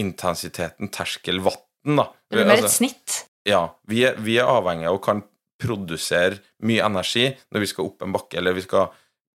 [0.00, 2.08] intensiteten, terskelvatten, da.
[2.28, 3.20] Det blir mer Altså, et snitt.
[3.48, 5.22] ja, vi er, vi er avhengig av å kan
[5.60, 8.90] produsere mye energi når vi skal opp en bakke, eller vi skal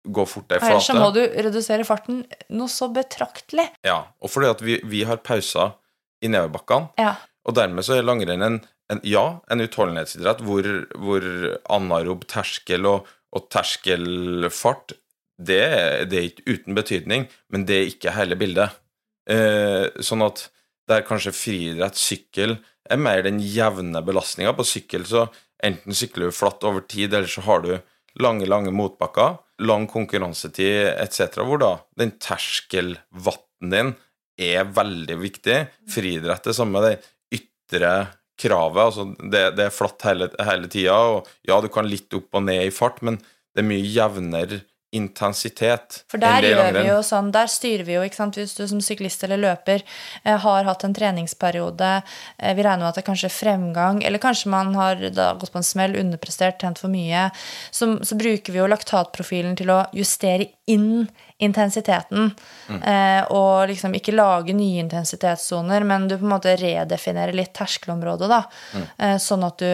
[0.04, 0.74] gå fortere i flate.
[0.74, 2.24] Ellers så må du redusere farten
[2.58, 3.68] noe så betraktelig.
[3.86, 5.76] Ja, og fordi at vi, vi har pauser
[6.22, 7.16] i nedoverbakkene, Ja.
[7.46, 8.60] og dermed så er langrenn en,
[8.94, 10.68] en, ja, en utholdenhetsidrett hvor,
[11.02, 11.26] hvor
[11.74, 14.94] anarob terskel og, og terskelfart
[15.42, 15.62] det,
[16.12, 18.76] det er ikke uten betydning, men det er ikke hele bildet.
[19.30, 20.48] Eh, sånn at
[20.90, 22.58] der kanskje friidrett, sykkel,
[22.92, 24.54] er mer den jevne belastninga.
[24.58, 25.28] På sykkel så
[25.64, 27.72] enten sykler du flatt over tid, eller så har du
[28.20, 33.94] lange, lange motbakker, lang konkurransetid etc., hvor da den terskelvatten din
[34.42, 35.60] er veldig viktig.
[35.92, 36.96] Friidrett er samme det
[37.36, 37.94] ytre
[38.42, 38.82] kravet.
[38.84, 42.48] altså Det, det er flatt hele, hele tida, og ja, du kan litt opp og
[42.48, 43.20] ned i fart, men
[43.52, 48.04] det er mye jevnere intensitet For der gjør vi jo sånn, der styrer vi jo,
[48.04, 51.92] ikke sant, hvis du som syklist eller løper eh, har hatt en treningsperiode,
[52.38, 55.54] eh, vi regner med at det er kanskje fremgang, eller kanskje man har da gått
[55.54, 57.30] på en smell, underprestert, trent for mye,
[57.72, 61.08] så, så bruker vi jo laktatprofilen til å justere inn
[61.42, 62.34] intensiteten,
[62.70, 68.30] eh, og liksom ikke lage nye intensitetssoner, men du på en måte redefinerer litt terskelområdet,
[68.30, 68.44] da,
[69.00, 69.72] eh, sånn at du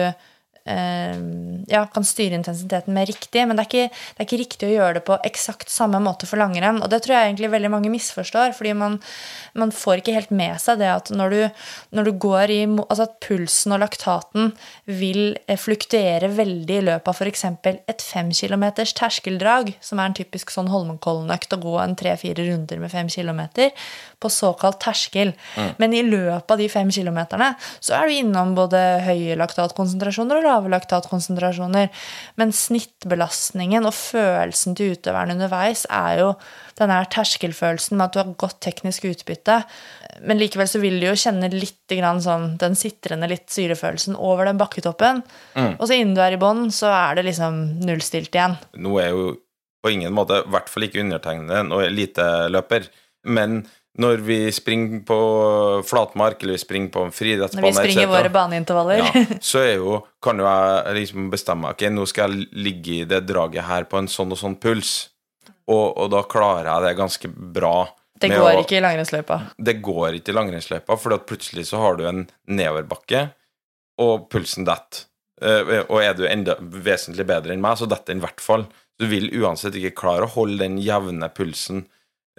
[0.68, 4.72] ja, kan styre intensiteten mer riktig, men det er, ikke, det er ikke riktig å
[4.72, 6.82] gjøre det på eksakt samme måte for langrenn.
[6.84, 8.98] Og det tror jeg egentlig veldig mange misforstår, fordi man,
[9.58, 11.40] man får ikke helt med seg det at når du,
[11.96, 14.50] når du går i Altså at pulsen og laktaten
[14.86, 17.44] vil eh, fluktuere veldig i løpet av f.eks.
[17.90, 22.80] et fem kilometers terskeldrag, som er en typisk sånn Holmenkollen-økt, å gå en tre-fire runder
[22.82, 23.72] med fem kilometer,
[24.18, 25.32] på såkalt terskel.
[25.78, 30.48] Men i løpet av de fem kilometerne så er du innom både høye laktatkonsentrasjoner og
[30.48, 31.88] lave laktatkonsentrasjoner.
[32.40, 36.28] Men snittbelastningen og følelsen til utøveren underveis er jo
[36.78, 39.60] den her terskelfølelsen med at du har godt teknisk utbytte.
[40.26, 44.50] Men likevel så vil du jo kjenne litt grann sånn, den sitrende litt syrefølelsen over
[44.50, 45.22] den bakketoppen.
[45.78, 48.58] Og så innen du er i bånn, så er det liksom nullstilt igjen.
[48.78, 49.28] Nå er jo
[49.84, 52.88] på ingen måte, i hvert fall ikke undertegnede, noe eliteløper.
[53.30, 53.60] Men
[53.98, 55.16] når vi springer på
[55.88, 59.00] flatmark, eller vi springer på en friidrettsbane Når vi springer etc., våre baneintervaller.
[59.02, 63.04] ja, så er jo, kan jo jeg liksom bestemme Ok, nå skal jeg ligge i
[63.10, 64.92] det draget her på en sånn og sånn puls.
[65.68, 67.74] Og, og da klarer jeg det ganske bra.
[68.18, 69.40] Det går å- ikke i langrennsløypa.
[69.58, 73.26] Det går ikke i langrennsløypa, for plutselig så har du en nedoverbakke,
[74.02, 75.04] og pulsen detter.
[75.42, 78.64] Eh, Og er du enda vesentlig bedre enn meg, så detter den i hvert fall.
[78.98, 81.84] Du vil uansett ikke klare å holde den jevne pulsen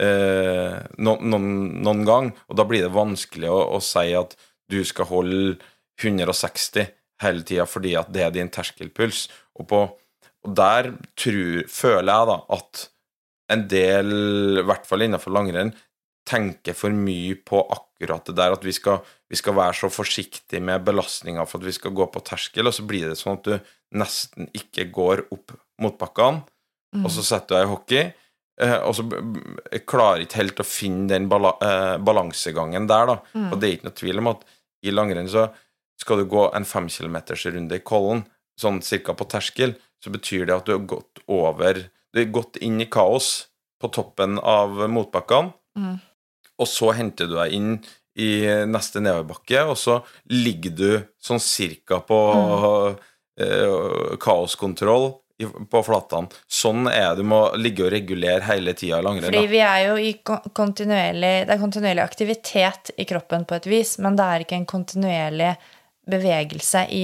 [0.01, 1.49] eh, noen, noen,
[1.83, 4.35] noen gang, og da blir det vanskelig å, å si at
[4.69, 5.57] du skal holde
[5.99, 9.27] 160 hele tida fordi at det er din terskelpuls.
[9.59, 9.81] Og, på,
[10.45, 12.87] og der tror, føler jeg da at
[13.49, 14.11] en del,
[14.61, 15.73] i hvert fall innenfor langrenn,
[16.29, 20.61] tenker for mye på akkurat det der at vi skal, vi skal være så forsiktige
[20.61, 23.47] med belastninga for at vi skal gå på terskel, og så blir det sånn at
[23.47, 26.43] du nesten ikke går opp mot bakkene,
[27.01, 28.05] og så setter du deg i hockey,
[28.59, 29.03] og så
[29.71, 33.15] jeg klarer ikke helt å finne den bala eh, balansegangen der, da.
[33.53, 34.41] Og det er ikke noe tvil om at
[34.83, 35.45] i langrenn så
[35.99, 38.25] skal du gå en femkilometersrunde i Kollen,
[38.59, 42.57] sånn cirka på terskel, så betyr det at du har gått over Du har gått
[42.65, 43.47] inn i kaos
[43.79, 45.99] på toppen av motbakkene, Mm.
[46.59, 47.75] og så henter du deg inn
[48.17, 50.89] i neste nedoverbakke, og så ligger du
[51.21, 52.17] sånn cirka på
[53.39, 55.11] eh, kaoskontroll
[55.47, 56.27] på flatene.
[56.51, 59.29] Sånn er det, du må ligge og regulere hele tida i langrenn.
[59.29, 63.97] Fordi vi er jo i kontinuerlig Det er kontinuerlig aktivitet i kroppen på et vis,
[64.03, 65.53] men det er ikke en kontinuerlig
[66.09, 67.03] bevegelse i,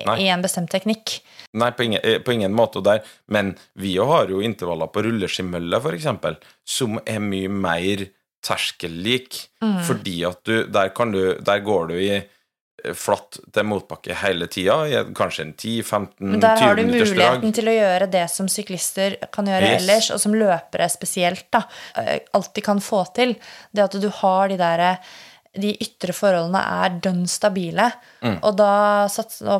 [0.00, 1.18] i en bestemt teknikk.
[1.58, 3.04] Nei, på ingen, eh, på ingen måte der.
[3.26, 8.06] Men vi har jo intervaller på rulleskimølle, eksempel, som er mye mer
[8.44, 9.42] terskellik.
[9.64, 9.80] Mm.
[9.88, 12.22] Fordi at du der, kan du der går du i
[12.92, 14.76] flatt til motbakke hele tida,
[15.16, 17.18] kanskje en 10-15-20 Men der har du minutters drag.
[17.40, 19.82] muligheten til å gjøre det som syklister kan gjøre Yes.
[19.82, 21.62] ellers, og som løpere spesielt da,
[21.96, 23.36] eh, alltid kan få til.
[23.72, 24.98] Det at du har de der
[25.54, 27.90] de ytre forholdene er dønn stabile.
[28.24, 28.38] Mm.
[28.42, 29.06] Og da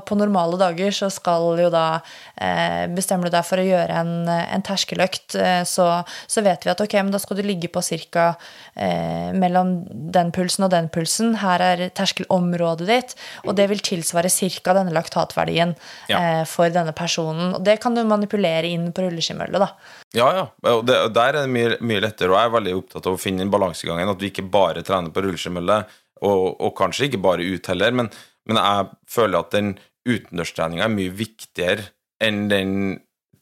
[0.06, 2.00] på normale dager så skal jo da
[2.40, 5.86] eh, Bestemmer du deg for å gjøre en, en terskeløkt, eh, så,
[6.30, 8.26] så vet vi at ok, men da skal du ligge på ca.
[8.74, 9.74] Eh, mellom
[10.14, 11.36] den pulsen og den pulsen.
[11.42, 14.74] Her er terskelområdet ditt, og det vil tilsvare ca.
[14.80, 15.74] denne laktatverdien
[16.08, 16.18] Ja.
[16.40, 17.54] eh, for denne personen.
[17.54, 19.70] Og det kan du manipulere inn på rulleskimølle, da.
[20.14, 20.44] Ja, ja.
[20.70, 23.20] Og det, der er det mye, mye lettere, og jeg er veldig opptatt av å
[23.20, 24.10] finne den balansegangen.
[24.10, 25.83] At du ikke bare trener på rulleskinnmølle,
[26.22, 28.10] og, og kanskje ikke bare ut heller, men,
[28.48, 29.74] men jeg føler at den
[30.04, 31.88] utendørstreninga er mye viktigere
[32.22, 32.74] enn den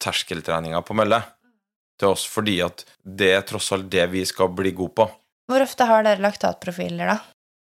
[0.03, 1.21] terskeltreninga på mølle
[1.99, 5.07] til oss, fordi at det er tross alt det vi skal bli gode på.
[5.51, 7.19] Hvor ofte har dere laktatprofiler, da?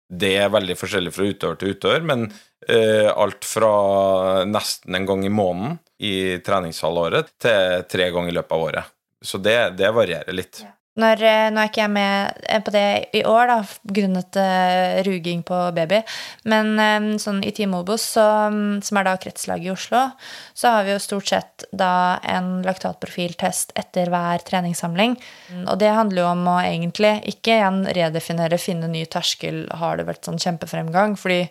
[0.08, 2.24] Det er veldig forskjellig fra utøver til utøver, men
[2.68, 8.56] eh, alt fra nesten en gang i måneden i treningshalvåret til tre ganger i løpet
[8.56, 8.94] av året.
[9.24, 10.62] Så det, det varierer litt.
[10.98, 13.58] Når, eh, nå er ikke jeg med eh, på det i år, da,
[13.98, 16.00] grunnet uh, ruging på baby.
[16.50, 20.02] Men um, sånn i Team Obos, så, mm, som er da kretslaget i Oslo,
[20.58, 25.16] så har vi jo stort sett da en laktatprofiltest etter hver treningssamling.
[25.64, 30.08] Og det handler jo om å egentlig ikke igjen redefinere, finne ny terskel, har det
[30.08, 31.14] vært sånn kjempefremgang?
[31.20, 31.44] Fordi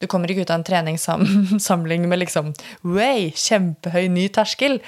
[0.00, 4.80] du kommer ikke ut av en treningssamling med liksom Way, kjempehøy ny terskel.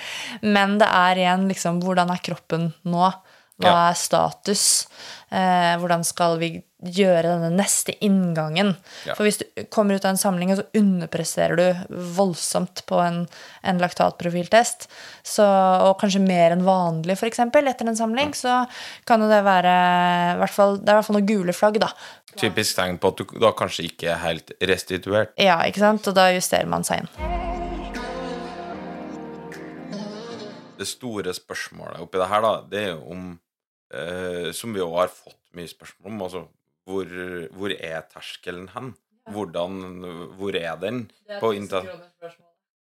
[0.43, 3.11] Men det er igjen liksom Hvordan er kroppen nå?
[3.57, 3.91] Hva Ja.
[3.91, 4.87] er status?
[5.33, 8.77] Eh, hvordan skal vi gjøre denne neste inngangen?
[9.07, 9.15] Ja.
[9.17, 13.23] For hvis du kommer ut av en samling, og så underpresterer du voldsomt på en,
[13.65, 14.87] en laktatprofiltest,
[15.25, 15.47] så,
[15.89, 18.67] og kanskje mer enn vanlig, f.eks., etter en samling, så
[19.09, 21.89] kan jo det være fall, Det er i hvert fall noen gule flagg, da.
[22.37, 25.33] Typisk tegn på at du da kanskje ikke er helt restituert.
[25.41, 26.07] Ja, ikke sant?
[26.07, 27.09] Og da justerer man seg inn.
[30.77, 33.27] Det store spørsmålet oppi det her, da, det er jo om
[33.95, 36.43] eh, Som vi òg har fått mye spørsmål om, altså
[36.87, 37.07] hvor,
[37.57, 38.93] hvor er terskelen hen?
[39.35, 39.81] Hvordan
[40.39, 41.01] Hvor er den
[41.41, 41.89] på, inten,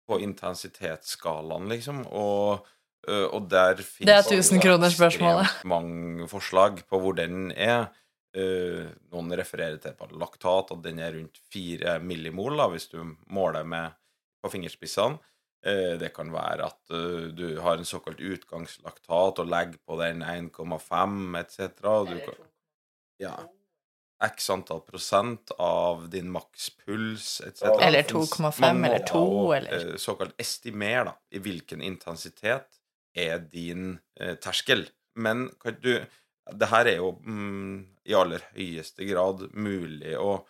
[0.07, 2.01] på intensitetsskalaen, liksom?
[2.11, 2.65] Og,
[3.07, 5.53] eh, og der finnes Det er 1000 kroner spørsmålet.
[5.75, 7.87] mange forslag på hvor den er.
[8.35, 12.99] Eh, noen refererer til på laktat, at den er rundt 4 millimol, da, hvis du
[13.33, 13.95] måler med
[14.43, 15.17] på fingerspissene.
[15.65, 20.21] Eh, Det kan være at eh, du har en såkalt utgangslaktat og legger på den
[20.21, 22.05] 1,5 etc.
[22.05, 22.45] du kan-
[23.19, 23.35] Ja.
[24.21, 27.61] X antall prosent av din makspuls etc.
[27.81, 32.79] Eller 2,5 eller måter 2, å, eller- eh, Såkalt estimer da, i hvilken intensitet
[33.15, 34.89] er din eh, terskel.
[35.15, 36.05] Men kan du
[36.49, 40.45] Det her er jo mm, i aller høyeste grad mulig å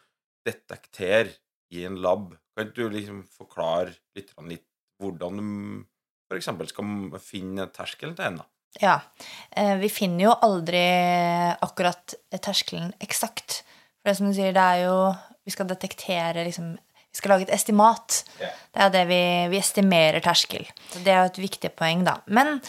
[0.45, 1.31] detektere
[1.71, 2.35] i en lab.
[2.55, 4.66] Kan du liksom forklare litt, litt
[5.01, 5.47] hvordan du
[6.27, 6.49] f.eks.
[6.71, 8.39] skal finne terskelen til en?
[8.41, 8.47] da?
[8.81, 8.99] Ja.
[9.55, 10.83] eh, Vi finner jo aldri
[11.63, 13.61] akkurat terskelen eksakt.
[14.01, 14.99] For det som du sier, det er jo
[15.47, 16.73] Vi skal detektere liksom
[17.17, 18.21] skal lage et estimat.
[18.39, 18.55] Yeah.
[18.77, 20.67] Det er det vi, vi estimerer terskel.
[20.91, 22.19] Så Det er jo et viktig poeng, da.
[22.29, 22.59] Men,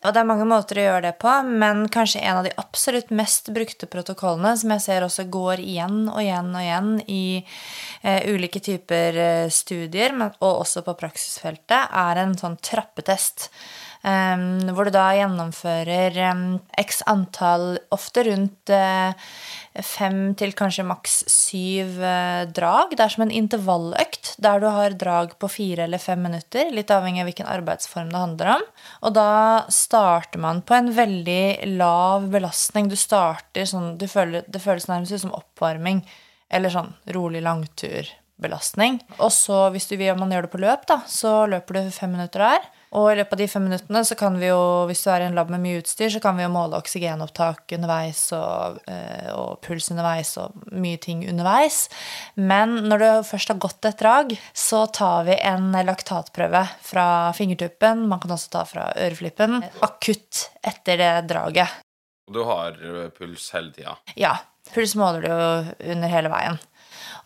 [0.00, 3.12] og det er mange måter å gjøre det på, men kanskje en av de absolutt
[3.12, 8.30] mest brukte protokollene, som jeg ser også går igjen og igjen og igjen i eh,
[8.32, 13.50] ulike typer eh, studier, men, og også på praksisfeltet, er en sånn trappetest.
[13.98, 16.18] Hvor du da gjennomfører
[16.78, 19.10] x antall, ofte rundt uh,
[19.84, 22.94] fem til kanskje maks syv uh, drag.
[22.94, 26.92] Det er som en intervalløkt der du har drag på fire eller fem minutter, litt
[26.94, 28.64] avhengig av hvilken arbeidsform det handler om.
[29.02, 29.32] Og da
[29.72, 32.88] starter man på en veldig lav belastning.
[32.88, 36.04] Du starter sånn du føler, Det føles nærmest ut som oppvarming
[36.48, 37.42] eller sånn rolig
[38.38, 39.00] langturbelastning.
[39.18, 42.10] Og så, hvis du vil man gjør det på løp, da, så løper du fem
[42.12, 42.60] minutter der.
[42.96, 45.26] Og i løpet av de fem minuttene så kan vi jo, hvis du er i
[45.28, 49.60] en lab med mye utstyr, så kan vi jo måle oksygenopptak underveis og, eh, og
[49.60, 51.88] puls underveis og mye ting underveis.
[52.36, 58.08] Men når du først har gått et drag, så tar vi en laktatprøve fra fingertuppen.
[58.08, 59.60] Man kan også ta fra øreflippen.
[59.84, 61.84] Akutt etter det draget.
[62.32, 63.98] Du har eh, puls hele tida.
[64.16, 64.38] Ja,
[64.72, 66.56] puls måler du under hele veien.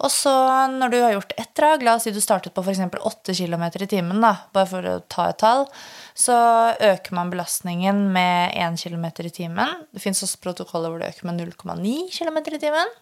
[0.01, 0.33] Og så
[0.73, 2.81] når du har gjort ett drag, la oss si du startet på f.eks.
[2.81, 5.67] 8 km i timen, da, bare for å ta et tall,
[6.15, 6.37] så
[6.81, 9.87] øker man belastningen med 1 km i timen.
[9.93, 12.95] Det fins også protokoller hvor det øker med 0,9 km i timen.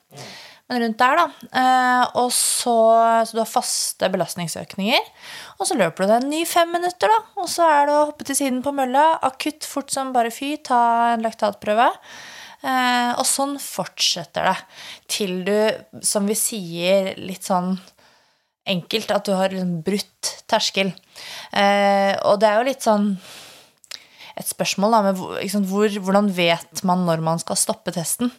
[0.71, 1.47] Men rundt der, da.
[1.61, 2.75] Eh, og så,
[3.27, 5.09] så du har faste belastningsøkninger.
[5.59, 7.41] Og så løper du deg en ny fem minutter, da.
[7.43, 9.17] Og så er det å hoppe til siden på mølla.
[9.27, 10.81] Akutt fort som bare fy, ta
[11.17, 11.89] en laktatprøve.
[12.61, 14.57] Eh, og sånn fortsetter det
[15.09, 15.57] til du,
[16.05, 17.73] som vi sier litt sånn
[18.69, 20.93] enkelt, at du har en brutt terskel.
[21.57, 23.15] Eh, og det er jo litt sånn
[24.41, 25.41] et spørsmål da, med hvor,
[25.73, 28.31] hvor, hvordan vet man når man skal stoppe testen.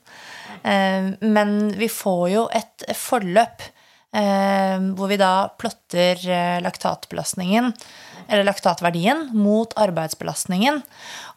[0.61, 3.71] Eh, men vi får jo et forløp
[4.11, 6.19] hvor vi da plotter
[6.59, 7.69] laktatbelastningen,
[8.27, 10.81] eller laktatverdien, mot arbeidsbelastningen.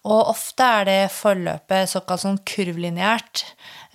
[0.04, 3.46] Og ofte er det forløpet såkalt sånn kurvlineært,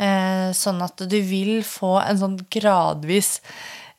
[0.02, 3.36] eh, sånn at du vil få en sånn gradvis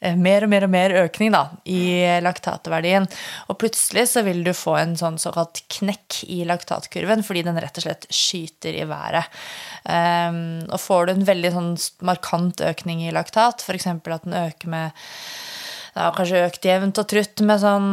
[0.02, 3.06] eh, mer og mer og mer økning da, i laktatverdien.
[3.46, 7.78] Og plutselig så vil du få en sånn såkalt knekk i laktatkurven, fordi den rett
[7.78, 9.30] og slett skyter i været.
[9.84, 11.70] Um, og får du en veldig sånn
[12.10, 13.86] markant økning i laktat, f.eks.
[13.86, 14.98] at den øker med
[15.94, 17.88] Det har kanskje økt jevnt og trutt med sånn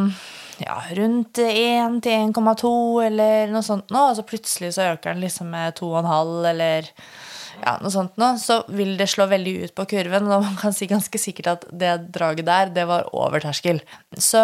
[0.64, 2.70] ja, rundt 1 til 1,2
[3.06, 6.88] eller noe sånt nå, og så plutselig så øker den liksom med 2,5 eller
[7.58, 10.74] ja, noe sånt nå, så vil det slå veldig ut på kurven, og man kan
[10.76, 13.80] si ganske sikkert at det draget der, det var over terskel.
[14.14, 14.42] Så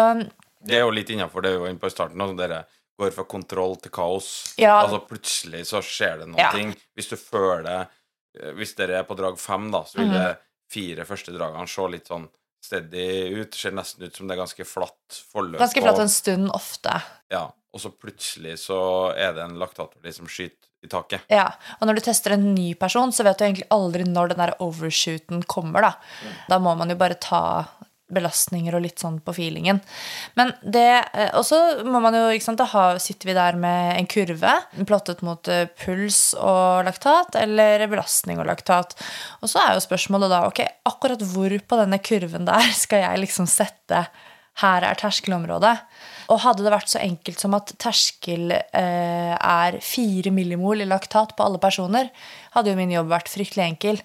[0.65, 2.21] Det er jo litt innafor det vi var inne på i starten.
[2.21, 2.63] Altså dere
[2.99, 4.27] går fra kontroll til kaos.
[4.57, 4.79] Ja.
[4.81, 6.39] Altså Plutselig så skjer det noe.
[6.39, 6.51] Ja.
[6.95, 7.85] Hvis du føler
[8.39, 10.15] eh, Hvis dere er på drag fem, da, så vil Mhm.
[10.15, 10.37] det
[10.71, 12.25] fire første dragene se litt sånn
[12.65, 13.07] steady
[13.37, 13.51] ut.
[13.53, 15.59] Det ser nesten ut som det er ganske flatt forløp.
[15.61, 16.97] ganske flatt en stund ofte.
[17.33, 18.79] Ja, og så plutselig så
[19.15, 21.25] er det en laktatverdi som skyter i taket.
[21.33, 21.47] Ja,
[21.79, 24.55] og når du tester en ny person, så vet du egentlig aldri når den der
[24.63, 25.91] overshooten kommer, da.
[26.51, 27.41] Da må man jo bare ta
[28.13, 29.79] belastninger og litt sånn på feelingen.
[30.37, 33.57] Men det eh, Og så må man jo, ikke sant, da har, sitter vi der
[33.59, 34.53] med en kurve
[34.85, 38.93] plottet mot eh, puls og laktat, eller belastning og laktat.
[39.41, 43.25] Og så er jo spørsmålet da, ok, akkurat hvor på denne kurven der skal jeg
[43.25, 44.05] liksom sette
[44.61, 45.75] her er terskelområdet.
[46.31, 51.35] Og hadde det vært så enkelt som at terskel eh, er fire millimol i laktat
[51.37, 52.09] på alle personer,
[52.55, 54.01] hadde jo min jobb vært fryktelig enkel.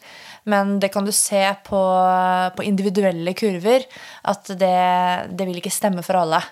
[0.50, 1.80] Men det kan du se på,
[2.56, 3.86] på individuelle kurver,
[4.28, 4.76] at det,
[5.32, 6.42] det, vil ikke stemme for alle.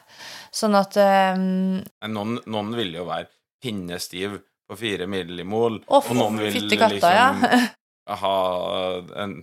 [0.55, 3.29] Sånn at eh, noen, noen, vil jo være
[3.62, 4.39] pinnestiv
[4.69, 7.31] på fire millimol, og, og noen vil liksom ja.
[8.23, 8.37] ha
[9.25, 9.41] en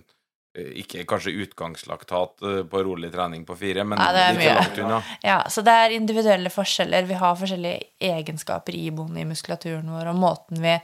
[0.56, 5.02] ikke kanskje utgangslaktat eh, på rolig trening på fire, men ja, like langt unna.
[5.22, 7.08] Ja, så det er individuelle forskjeller.
[7.08, 10.78] Vi har forskjellige egenskaper iboende i muskulaturen vår, og måten vi,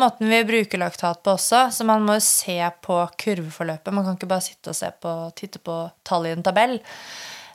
[0.00, 1.68] måten vi bruker laktat på også.
[1.74, 3.92] Så man må se på kurveforløpet.
[3.94, 6.80] Man kan ikke bare sitte og på, titte på tall i en tabell.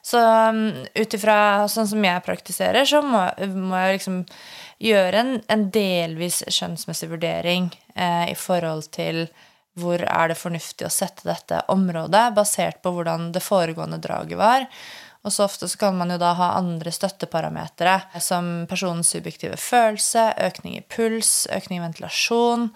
[0.02, 0.64] Så um,
[0.96, 4.24] ut ifra sånn som jeg praktiserer, så må, må jeg liksom
[4.80, 9.26] gjøre en, en delvis skjønnsmessig vurdering eh, i forhold til
[9.78, 14.66] hvor er det fornuftig å sette dette området, basert på hvordan det foregående draget var.
[15.28, 20.30] Og så ofte så kan man jo da ha andre støtteparametere, som personens subjektive følelse,
[20.48, 22.70] økning i puls, økning i ventilasjon.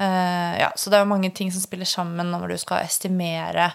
[0.00, 3.74] Uh, ja, så det er jo mange ting som spiller sammen når du skal estimere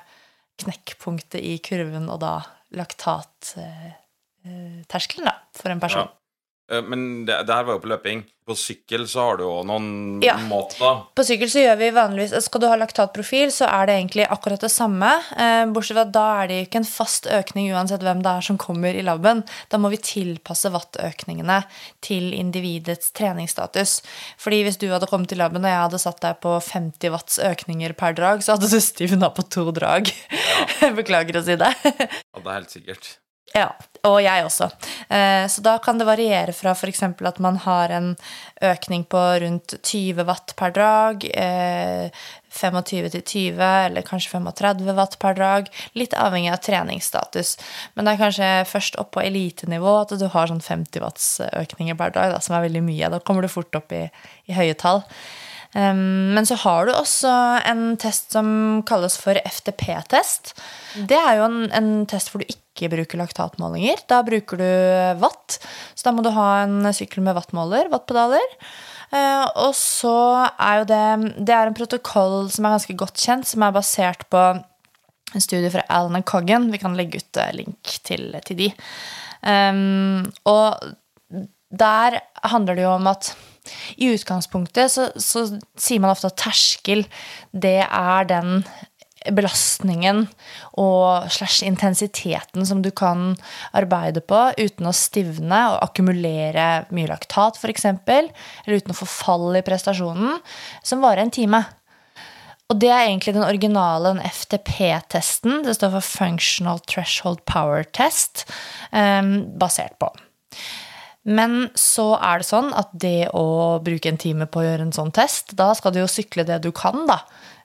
[0.58, 2.42] knekkpunktet i kurven, og da
[2.74, 6.10] laktatterskelen, uh, da, for en person.
[6.10, 6.27] Ja.
[6.72, 8.26] Eh, men det, det, her var jo på løping.
[8.48, 10.38] På sykkel så har du jo noen ja.
[10.48, 11.02] måter.
[11.16, 14.64] På sykkel så gjør vi vanligvis Skal du ha laktatprofil, så er det egentlig akkurat
[14.64, 15.10] det samme.
[15.36, 18.60] Eh, bortsett fra da er det ikke en fast økning uansett hvem det er som
[18.62, 19.44] kommer i laben.
[19.72, 21.60] Da må vi tilpasse wattøkningene
[22.06, 24.00] til individets treningsstatus.
[24.40, 27.44] Fordi hvis du hadde kommet i laben og jeg hadde satt deg på 50 watts
[27.44, 30.12] økninger per drag, så hadde du stivna på to drag.
[30.32, 30.92] Ja.
[31.00, 31.74] Beklager å si det.
[31.84, 33.16] ja, det er helt sikkert.
[33.56, 33.70] Ja,
[34.06, 34.68] og jeg også.
[35.10, 37.04] Eh, så da kan det variere fra f.eks.
[37.04, 38.10] at man har en
[38.64, 41.26] økning på rundt 20 watt per drag,
[42.58, 45.72] 25 til 20, eller kanskje 35 watt per drag.
[45.98, 47.56] Litt avhengig av treningsstatus.
[47.96, 51.98] Men det er kanskje først opp på elitenivå at du har sånn 50 watts økninger
[52.00, 53.12] per dag, da, som er veldig mye.
[53.14, 54.08] Da kommer du fort opp i,
[54.48, 55.04] i høye tall.
[55.76, 57.30] Men så har du også
[57.68, 58.48] en test som
[58.88, 60.54] kalles for FTP-test.
[61.10, 64.02] Det er jo en, en, test hvor du ikke bruker laktatmålinger.
[64.10, 64.70] Da bruker du
[65.22, 65.60] watt.
[65.94, 68.58] Så da må du ha en sykkel med wattmåler, wattpedaler.
[69.12, 70.18] Eh, og så
[70.60, 71.04] er jo det
[71.48, 74.42] Det er en protokoll som er ganske godt kjent, som er basert på
[75.36, 76.72] en studie fra Alan og Coggan.
[76.72, 78.72] Vi kan legge ut eh, link til, til de.
[79.48, 80.96] Um, og
[81.70, 83.32] der handler det jo om at
[83.98, 85.48] i utgangspunktet så, så,
[85.80, 87.06] sier man ofte at terskel,
[87.52, 88.62] det er den
[89.34, 90.26] belastningen
[90.80, 93.34] og slash intensiteten som du kan
[93.76, 99.58] arbeide på uten å stivne og akkumulere mye laktat, f.eks., eller uten å få fall
[99.60, 100.38] i prestasjonen,
[100.86, 101.64] som varer en time.
[102.68, 105.62] Og det er egentlig den originale FTP-testen.
[105.64, 108.44] Det står for Functional Threshold Power Test,
[108.92, 110.12] um, basert på.
[111.28, 114.96] Men så er det sånn at det å bruke en time på å gjøre en
[114.96, 117.20] sånn test, da skal du jo sykle det du kan, da,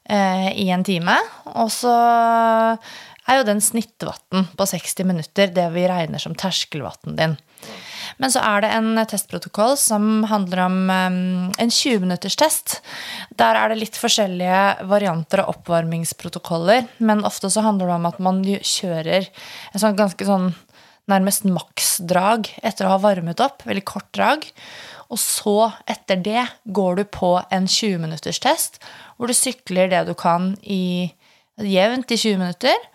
[0.05, 1.15] eh, i en time.
[1.55, 1.95] Og så
[3.29, 7.37] er jo den snittvatten på 60 minutter det vi regner som terskelvatten din.
[8.19, 12.81] Men så er det en testprotokoll som handler om um, en 20-minutters test.
[13.39, 18.21] Der er det litt forskjellige varianter av oppvarmingsprotokoller, men ofte så handler det om at
[18.23, 20.51] man kjører en sånn ganske sånn
[21.11, 23.65] nærmest maksdrag etter å ha varmet opp.
[23.67, 24.47] Veldig kort drag.
[25.13, 28.79] Og så, etter det, går du på en 20 minutters test,
[29.17, 31.13] hvor du sykler det du kan i,
[31.61, 32.89] jevnt i 20 minutter.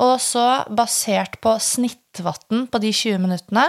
[0.00, 3.66] Og så, basert på snittvatten på de 20 minuttene,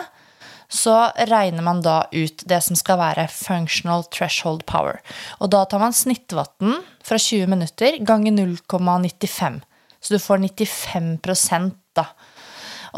[0.69, 5.01] så regner man da ut det som skal være functional threshold power.
[5.41, 9.59] Og da tar man snittvatten fra 20 minutter ganger 0,95.
[9.99, 11.17] Så du får 95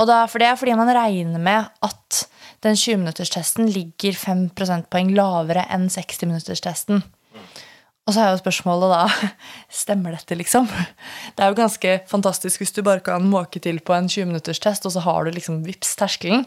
[0.09, 0.23] da.
[0.29, 2.21] For det er fordi man regner med at
[2.61, 7.01] den 20-minutterstesten ligger 5 prosentpoeng lavere enn 60-minutterstesten.
[8.09, 9.29] Og så er jo spørsmålet da
[9.81, 10.67] Stemmer dette, liksom?
[11.35, 14.95] Det er jo ganske fantastisk hvis du bare kan måke til på en 20-minutterstest, og
[14.95, 16.45] så har du liksom vips terskelen.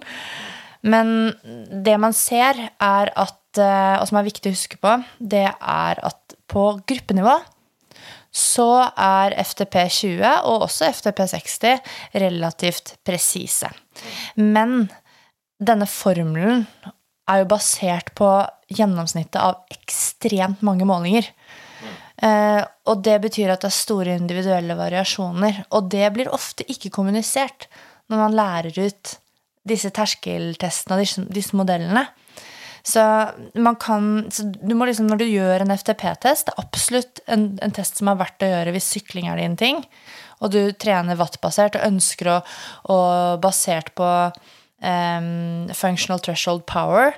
[0.85, 1.33] Men
[1.85, 6.03] det man ser, er at, eh, og som er viktig å huske på, det er
[6.05, 7.39] at på gruppenivå
[8.35, 8.69] så
[8.99, 11.59] er FTP 20 og også FTP 60
[12.19, 13.71] relativt presise.
[14.35, 14.89] Men
[15.63, 16.67] denne formelen
[17.31, 18.29] er jo basert på
[18.75, 21.31] gjennomsnittet av ekstremt mange målinger.
[22.23, 22.61] Eh,
[22.91, 25.65] og det betyr at det er store individuelle variasjoner.
[25.77, 27.69] Og det blir ofte ikke kommunisert
[28.11, 29.15] når man lærer ut
[29.65, 32.05] disse terskeltestene og disse, disse modellene.
[32.85, 33.03] Så
[33.81, 37.73] kan så du må liksom, Når du gjør en FTP-test, det er absolutt en, en,
[37.73, 39.81] test som er verdt å gjøre hvis sykling er din ting,
[40.45, 42.37] og du trener wattbasert og ønsker å,
[42.93, 42.99] å
[43.41, 44.11] basert på
[44.85, 47.15] um, functional threshold power,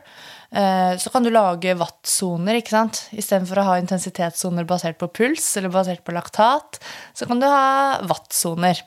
[0.54, 2.60] uh, så kan du lage wattsoner?
[2.60, 6.78] Istedenfor å ha intensitetssoner basert på puls eller basert på laktat,
[7.16, 8.84] så kan du ha wattsoner.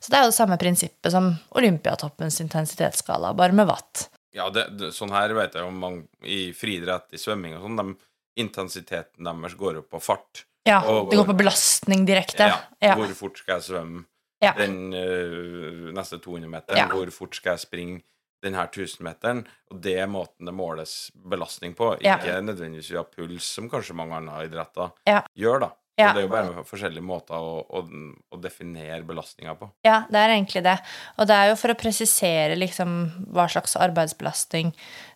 [0.00, 4.08] Så det er jo det samme prinsippet som Olympiatoppens intensitetsskala, bare med watt.
[4.36, 7.94] Ja, det, det, sånn her vet jeg jo mange i friidrett, i svømming og sånn,
[8.36, 10.44] intensiteten deres går opp på fart.
[10.66, 12.50] Ja, og, det går på belastning direkte.
[12.50, 12.96] Ja, ja.
[12.98, 14.02] Hvor fort skal jeg svømme
[14.42, 14.52] ja.
[14.58, 16.82] den uh, neste 200-meteren?
[16.82, 16.90] Ja.
[16.92, 18.02] Hvor fort skal jeg springe
[18.44, 19.44] denne 1000-meteren?
[19.72, 24.18] Og det er måten det måles belastning på, ikke nødvendigvis via puls, som kanskje mange
[24.18, 24.92] andre idretter
[25.38, 25.72] gjør, da.
[25.96, 26.10] Ja.
[26.12, 27.80] Det er jo bare forskjellige måter å, å,
[28.28, 29.70] å definere belastninga på.
[29.86, 30.76] Ja, det er egentlig det.
[31.16, 32.96] Og det er jo for å presisere liksom
[33.32, 34.74] hva slags arbeidsbelastning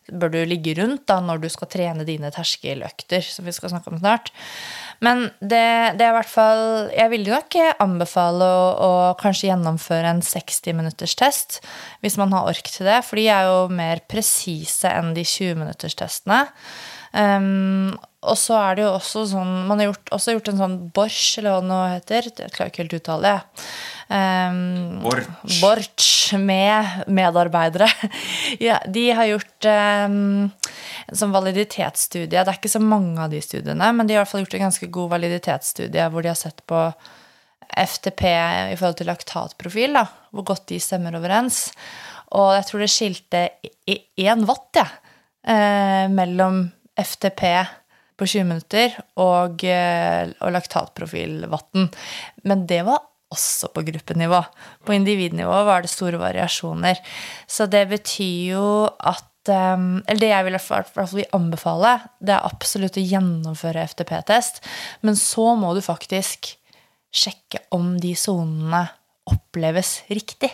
[0.08, 3.92] bør du ligge rundt da når du skal trene dine terskeløkter, som vi skal snakke
[3.92, 4.32] om snart.
[5.04, 5.60] Men det,
[6.00, 10.24] det er i hvert fall Jeg vil jo nok anbefale å, å kanskje gjennomføre en
[10.24, 11.60] 60 minutters test,
[12.04, 15.60] hvis man har ork til det, for de er jo mer presise enn de 20
[15.60, 16.46] minutters testene.
[17.10, 20.74] Um, og så er det jo også sånn Man har gjort, også gjort en sånn
[20.94, 22.28] Borch, eller hva det nå heter.
[22.28, 23.64] Jeg klarer ikke helt uttale det.
[24.10, 25.30] Um, Borch.
[25.62, 27.88] Borch med medarbeidere.
[28.68, 30.50] ja, de har gjort um,
[31.06, 32.28] en sånn validitetsstudie.
[32.30, 34.58] Det er ikke så mange av de studiene, men de har i hvert fall gjort
[34.58, 36.84] en ganske god validitetsstudie hvor de har sett på
[37.70, 40.04] FTP i forhold til laktatprofil, da,
[40.34, 41.68] hvor godt de stemmer overens.
[42.36, 43.44] Og jeg tror det skilte
[44.20, 44.86] én watt, ja,
[45.46, 46.64] eh, mellom
[47.00, 47.44] FTP
[48.20, 51.88] på 20 minutter og, eh, og laktatprofilvann.
[52.44, 54.42] Men det var også på gruppenivå.
[54.84, 56.98] På individnivå var det store variasjoner.
[57.46, 63.06] Så det betyr jo at ehm, Eller det jeg vil anbefale, det er absolutt å
[63.06, 64.60] gjennomføre FTP-test.
[65.02, 66.56] Men så må du faktisk
[67.10, 68.84] sjekke om de sonene
[69.30, 70.50] oppleves riktig.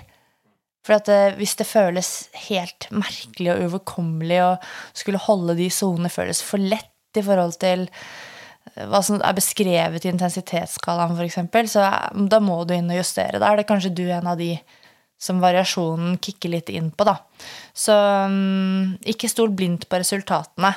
[0.87, 2.13] For at eh, hvis det føles
[2.47, 4.53] helt merkelig og uoverkommelig å
[4.95, 10.07] skulle holde de sonene føles for lett i forhold til eh, hva som er beskrevet
[10.07, 11.91] i intensitetsskalaen, f.eks., så
[12.31, 13.43] da må du inn og justere.
[13.43, 14.55] Da er det kanskje du en av de
[15.19, 17.19] som variasjonen kicker litt inn på, da.
[17.73, 17.97] Så
[18.29, 20.75] um, ikke stol blindt på resultatene.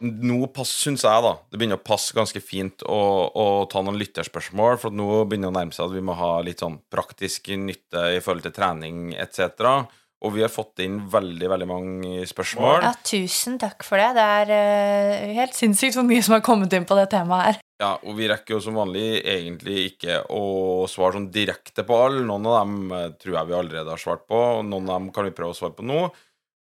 [0.00, 4.78] Nå syns jeg da det begynner å passe ganske fint å, å ta noen lytterspørsmål.
[4.82, 8.10] For nå begynner det å nærme seg at vi må ha litt sånn praktisk nytte
[8.16, 9.88] i forhold til trening etc.
[10.18, 12.82] Og vi har fått inn veldig veldig mange spørsmål.
[12.82, 14.08] Ja, Tusen takk for det.
[14.16, 17.60] Det er uh, helt sinnssykt hvor mye som har kommet inn på det temaet her.
[17.78, 22.24] Ja, og vi rekker jo som vanlig egentlig ikke å svare sånn direkte på alle.
[22.26, 25.12] Noen av dem uh, tror jeg vi allerede har svart på, og noen av dem
[25.14, 26.08] kan vi prøve å svare på nå.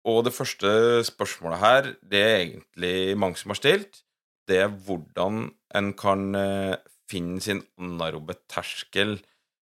[0.06, 0.70] Og det første
[1.08, 4.04] spørsmålet her, det er egentlig mange som har stilt.
[4.46, 6.76] Det er hvordan en kan uh,
[7.10, 9.18] finne sin anarobe terskel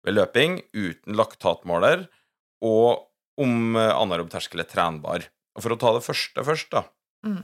[0.06, 2.06] ved løping uten laktatmåler,
[2.64, 3.08] og
[3.38, 5.26] om eh, anaerob terskel er trenbar.
[5.56, 6.84] Og for å ta det første først, da,
[7.26, 7.42] mm.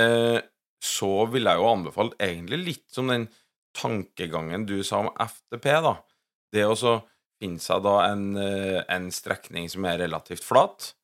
[0.00, 0.38] eh,
[0.82, 3.28] så vil jeg jo anbefale egentlig litt som den
[3.76, 5.96] tankegangen du sa om FTP, da.
[6.52, 6.98] Det å så
[7.40, 10.94] finne seg da en, eh, en strekning som er relativt flat,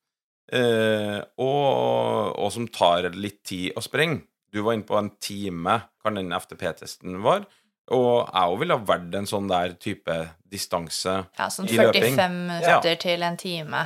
[0.52, 4.24] eh, og, og, som tar litt tid å sprenge.
[4.52, 7.46] Du var inne på en time, kan den FTP-testen var.
[7.92, 10.14] Og jeg òg ville ha valgt en sånn der type
[10.52, 12.12] distanse ja, sånn i løping.
[12.12, 13.00] Ja, sånn 45 minutter ja.
[13.04, 13.82] til en time.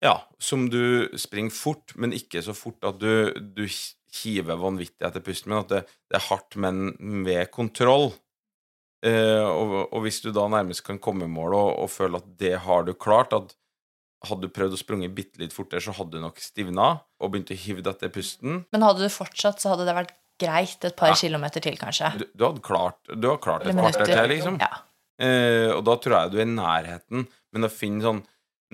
[0.00, 3.66] Ja, som du springer fort, men ikke så fort at du, du
[4.22, 8.10] hiver vanvittig etter pusten, men at det, det er hardt, men ved kontroll.
[9.00, 12.26] Uh, og, og, hvis du da nærmest kan komme i mål og, og føle at
[12.40, 13.54] det har du klart, at
[14.28, 17.52] hadde du prøvd å sprunge bitte litt fortere, så hadde du nok stivna og begynt
[17.54, 18.64] å hive etter pusten.
[18.74, 21.18] Men hadde du fortsatt, så hadde det vært greit et par ja.
[21.20, 22.12] kilometer til, kanskje.
[22.20, 24.60] Du, du hadde klart, du hadde klart et kvarter til, liksom.
[24.60, 24.82] Ja.
[25.20, 28.22] Eh, og da tror jeg du er i nærheten, men å finne sånn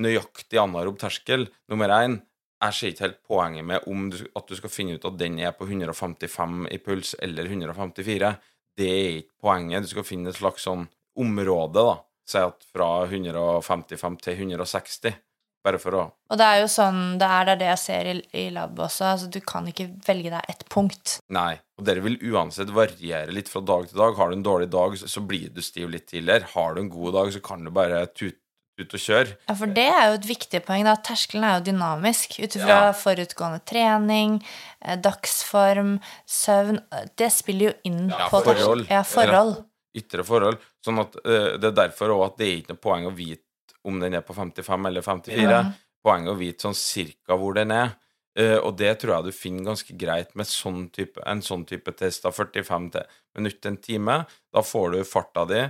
[0.03, 1.49] nøyaktig anarob terskel.
[1.73, 2.21] Nummer én
[2.65, 5.37] jeg ser ikke helt poenget med om du, at du skal finne ut at den
[5.45, 8.31] er på 155 i puls eller 154.
[8.77, 9.85] Det er ikke poenget.
[9.85, 10.87] Du skal finne et slags sånn
[11.21, 11.99] område, da.
[12.27, 15.21] Si at fra 155 til 160.
[15.67, 18.47] Bare for å Og det er jo sånn Det er det jeg ser i, i
[18.55, 19.09] lab også.
[19.13, 21.19] Altså, du kan ikke velge deg ett punkt.
[21.35, 21.57] Nei.
[21.81, 24.17] Og dere vil uansett variere litt fra dag til dag.
[24.17, 26.49] Har du en dårlig dag, så, blir du stiv litt tidligere.
[26.55, 28.39] Har du en god dag, så kan du bare tute
[28.77, 29.37] ut og kjøre.
[29.49, 30.85] Ja, for det er jo et viktig poeng.
[30.85, 30.97] da.
[31.09, 32.39] Terskelen er jo dynamisk.
[32.43, 32.93] Ut ifra Ja.
[32.97, 34.43] forutgående trening,
[34.83, 35.99] eh, dagsform,
[36.29, 36.83] søvn
[37.17, 38.87] Det spiller jo inn Ja, på forhold.
[38.91, 39.65] Ja, forhold.
[39.97, 40.59] Ytre forhold.
[40.85, 43.46] Sånn at uh, Det er derfor også at det er ikke noe poeng å vite
[43.87, 45.45] om den er på 55 eller 54.
[45.45, 45.63] Ja.
[46.05, 47.95] Poenget er å vite sånn cirka hvor den er.
[48.37, 51.95] Uh, og det tror jeg du finner ganske greit med sånn type, en sånn type
[51.97, 54.17] test av 45 til minutt til en time.
[54.53, 55.63] Da får du farta di,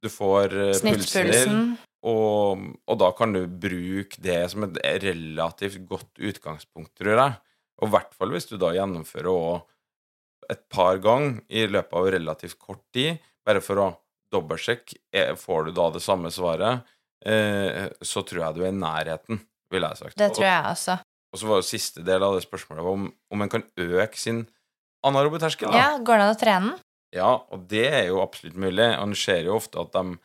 [0.00, 6.20] du får uh, pulsen og, og da kan du bruke det som et relativt godt
[6.20, 7.36] utgangspunkt, tror jeg.
[7.80, 12.10] Og i hvert fall hvis du da gjennomfører òg et par ganger i løpet av
[12.12, 13.86] relativt kort tid, bare for å
[14.34, 15.00] dobbeltsjekke,
[15.40, 16.84] får du da det samme svaret,
[17.24, 19.38] så tror jeg du er i nærheten,
[19.72, 20.18] ville jeg sagt.
[20.20, 20.98] Det tror jeg også.
[21.32, 24.44] Og, så var jo siste del av det spørsmålet om, om en kan øke sin
[25.04, 25.72] anarobe terskel.
[25.74, 26.84] Ja, Går det an å trene den?
[27.14, 28.86] Ja, og det er jo absolutt mulig.
[28.98, 30.16] Og en ser jo ofte at de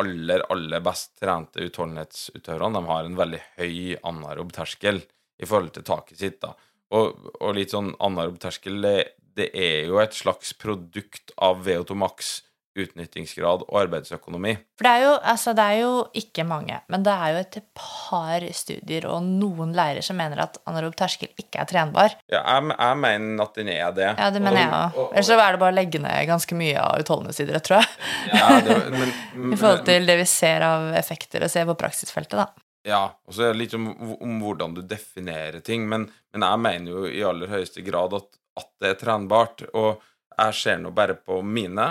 [0.00, 5.02] aller, aller best trente utholdenhetsutøverne de har en veldig høy anarob terskel
[5.42, 6.38] i forhold til taket sitt.
[6.42, 6.54] da.
[6.96, 8.96] Og, og litt sånn anarob terskel, det,
[9.36, 12.32] det er jo et slags produkt av VO2 max,
[12.78, 14.54] utnyttingsgrad og arbeidsøkonomi.
[14.78, 15.90] For det er, jo, altså, det er jo
[16.22, 20.56] ikke mange, men det er jo et par studier og noen lærere som mener at
[20.70, 22.16] anarob terskel ikke er trenbar.
[22.32, 24.08] Ja, jeg, jeg mener at den er det.
[24.18, 25.12] Ja, det mener jeg Og- òg.
[25.12, 27.88] Ellers så er det bare å legge ned ganske mye av utholdenhetsidrett, tror jeg.
[28.32, 29.14] Ja, det, men,
[29.54, 32.48] I forhold til det vi ser av effekter og ser på praksisfeltet, da.
[32.88, 33.84] Ja, og så er det litt om,
[34.18, 38.26] om hvordan du definerer ting, men, men jeg mener jo i aller høyeste grad at,
[38.58, 39.62] at det er trenbart.
[39.78, 40.00] Og
[40.32, 41.84] jeg ser nå bare på mine,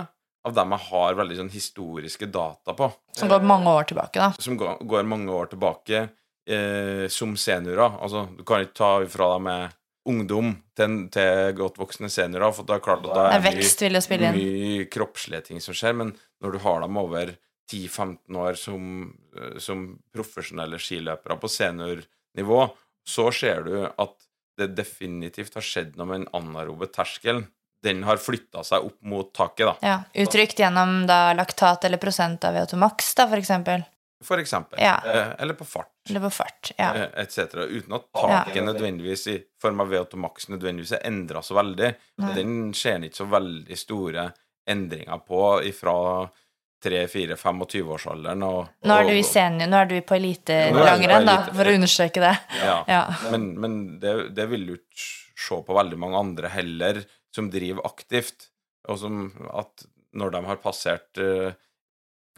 [0.48, 2.88] av dem jeg har veldig sånn historiske data på,
[3.18, 4.32] Som går mange år tilbake, da.
[4.42, 6.10] som går, går mange år tilbake,
[6.50, 8.00] eh, som seniorer.
[8.02, 9.78] Altså, du kan ikke ta ifra deg med
[10.10, 13.98] ungdom til, til godt voksne seniorer, for da er klart at Det er vekst inn.
[14.40, 17.36] mye kroppslige ting som skjer, men når du har dem over
[17.72, 22.64] 10-15 år som, eh, som profesjonelle skiløpere på seniornivå,
[23.08, 24.16] så ser du at
[24.58, 27.48] det definitivt har skjedd noe med den anarobe terskelen.
[27.84, 32.44] Den har flytta seg opp mot taket, da, Ja, Uttrykt gjennom da laktat eller prosent
[32.46, 33.84] av VO2 max, da, for eksempel.
[34.24, 34.78] for eksempel.
[34.80, 35.00] Ja.
[35.06, 35.90] Eh, eller på fart.
[36.10, 36.72] Eller på fart.
[36.78, 36.92] Ja.
[36.94, 37.56] eh, etc.
[37.56, 41.90] Uten at taket nødvendigvis i form av VO2 max nødvendigvis er endra så veldig.
[42.22, 42.36] Nei.
[42.38, 44.28] Den ser ikke så veldig store
[44.70, 45.96] endringer på ifra
[46.86, 48.44] 3-4-25-årsalderen.
[48.46, 52.24] Og, Nå er du i senior, nå er du på elitelangrenn, da, for å understreke
[52.24, 52.34] det.
[52.64, 52.78] Ja.
[52.90, 53.02] Ja.
[53.34, 55.10] Men, men det, det vil du ikke
[55.42, 57.02] se på veldig mange andre heller,
[57.36, 58.50] som driver aktivt.
[58.90, 59.86] Og som at
[60.18, 61.54] når de har passert eh,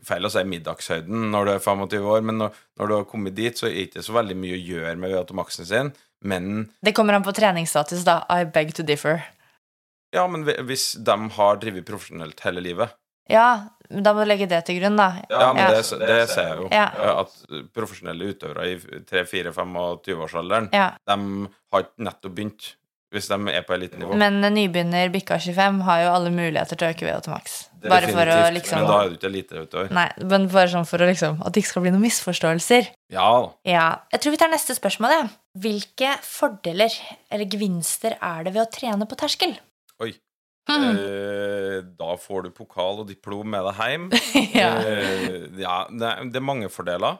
[0.03, 3.35] Feil å si middagshøyden når du er 25 år, men når, når du har kommet
[3.37, 5.91] dit, så er det ikke så veldig mye å gjøre med VO2-maksen sin.
[6.27, 8.17] Men Det kommer an på treningsstatus, da.
[8.33, 9.21] I beg to differ.
[10.11, 12.91] ja, men hvis de har drevet profesjonelt hele livet
[13.31, 15.21] Ja, men da må du legge det til grunn, da.
[15.29, 15.69] Ja, men Ja.
[15.77, 16.67] det, det ser jeg jo.
[16.73, 16.89] Ja.
[17.23, 17.31] At
[17.73, 18.75] profesjonelle utøvere i
[19.07, 20.91] 3-4-25-årsalderen, Ja.
[21.07, 22.75] de har nettopp begynt,
[23.14, 24.16] hvis de er på elitenivå.
[24.18, 27.57] Men nybegynner bikka 25 har jo alle muligheter til å øke VO2 maks.
[27.84, 29.91] Bare for å liksom Men da er du ikke eliteutøver.
[29.93, 32.89] Nei, men bare sånn for å liksom At det ikke skal bli noen misforståelser.
[33.14, 33.30] Ja.
[33.68, 35.32] Ja, jeg tror vi tar neste spørsmål, jeg.
[35.66, 36.95] Hvilke fordeler
[37.30, 39.57] eller gevinster er det ved å trene på terskel?
[40.01, 40.14] Oi.
[40.72, 40.89] Mm.
[40.95, 44.07] Eh, da får du pokal og diplom med deg hjem.
[44.61, 44.72] ja.
[44.80, 47.20] Eh, ja, det er, mange fordeler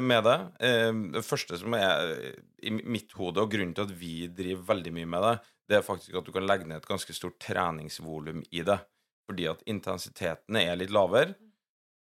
[0.00, 0.36] med det.
[0.66, 4.68] Eh, det første som er eh, i mitt hode, og grunnen til at vi driver
[4.74, 5.34] veldig mye med det,
[5.66, 8.78] det er faktisk at du kan legge ned et ganske stort treningsvolum i det.
[9.26, 11.34] Fordi at intensiteten er litt lavere.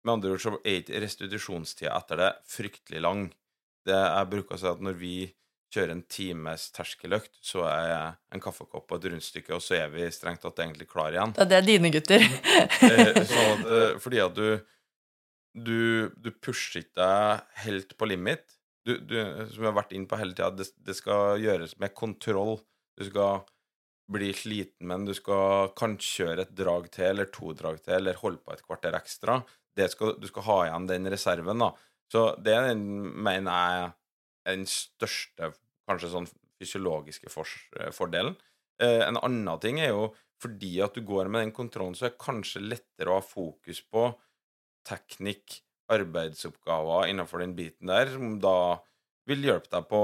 [0.02, 3.28] Med andre ord så er ikke restitusjonstida etter det fryktelig lang.
[3.86, 5.16] Det jeg bruker å si at når vi
[5.72, 10.10] kjører en times terskeløkt, så er en kaffekopp og et rundstykke, og så er vi
[10.12, 11.36] strengt tatt egentlig klar igjen.
[11.38, 12.26] Ja, det er dine gutter.
[12.82, 14.48] Eh, sånn at, eh, fordi at du
[15.54, 18.58] du, du pusher ikke deg helt på limit.
[18.88, 19.16] Du, du,
[19.52, 22.58] som vi har vært inne på hele tida, det, det skal gjøres med kontroll.
[22.98, 23.44] Du skal
[24.12, 28.20] bli sliten, men du skal kan kjøre et drag til, eller to drag til, eller
[28.20, 29.40] holde på et kvarter ekstra.
[29.88, 31.72] Skal, du skal ha igjen den reserven, da.
[32.12, 32.84] Så det den,
[33.24, 35.54] mener jeg er den største,
[35.88, 36.28] kanskje sånn
[36.60, 38.36] fysiologiske fors, eh, fordelen.
[38.82, 42.14] Eh, en annen ting er jo fordi at du går med den kontrollen, så er
[42.16, 44.08] det kanskje lettere å ha fokus på
[44.88, 45.60] teknikk,
[45.92, 48.56] arbeidsoppgaver innenfor den biten der, som da
[49.30, 50.00] vil hjelpe deg på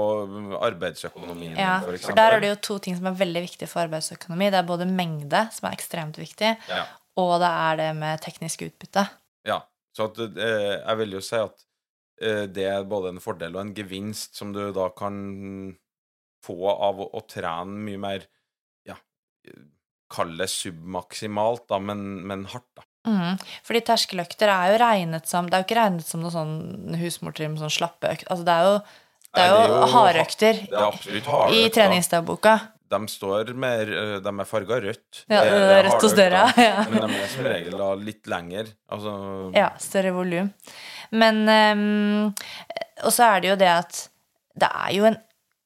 [0.62, 3.82] arbeidsøkonomien, Ja, for for der er det jo to ting som er veldig viktige for
[3.86, 4.50] arbeidsøkonomi.
[4.52, 6.84] Det er både mengde, som er ekstremt viktig, Ja.
[7.18, 9.08] og det er det med teknisk utbytte.
[9.48, 9.62] Ja.
[9.96, 11.64] Så at, eh, jeg vil jo si at
[12.22, 15.76] eh, det er både en fordel og en gevinst som du da kan
[16.44, 18.28] få av å, å trene mye mer
[18.86, 18.94] ja,
[20.08, 22.86] Kall det submaksimalt, da, men, men hardt, da.
[23.06, 23.36] Mm.
[23.64, 27.54] Fordi terskeløkter er jo regnet som Det er jo ikke regnet som noe sånn husmortrim,
[27.60, 28.26] sånn slappeøkt.
[28.28, 28.72] Altså, det er jo,
[29.38, 31.74] det er Nei, jo hardøkter Det er absolutt harde i økter.
[31.78, 32.56] treningsdagboka.
[32.88, 35.22] De står med eh, De er farga rødt.
[35.28, 36.84] Ja, Det- er rødt og større, ja.
[36.90, 38.72] Men de er som regel da litt lenger.
[38.90, 39.14] Altså
[39.56, 40.52] Ja, større volum.
[41.12, 42.34] Men um,
[43.04, 44.08] Og så er det jo det at
[44.58, 45.16] det er jo en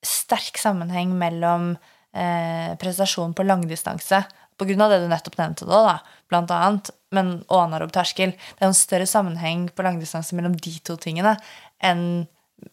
[0.05, 1.77] sterk sammenheng mellom
[2.15, 4.19] eh, prestasjon på langdistanse
[4.59, 5.95] på grunn av det du nettopp nevnte da, da,
[6.29, 8.35] blant annet, men, og opp terskel.
[8.37, 11.37] Det er en større sammenheng på langdistanse mellom de to tingene
[11.83, 12.27] enn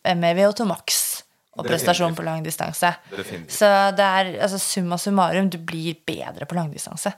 [0.06, 1.24] med VO2 max
[1.58, 2.94] og prestasjon på langdistanse.
[3.12, 3.58] distanse.
[3.58, 7.14] Så det er altså summa summarum, du blir bedre på langdistanse.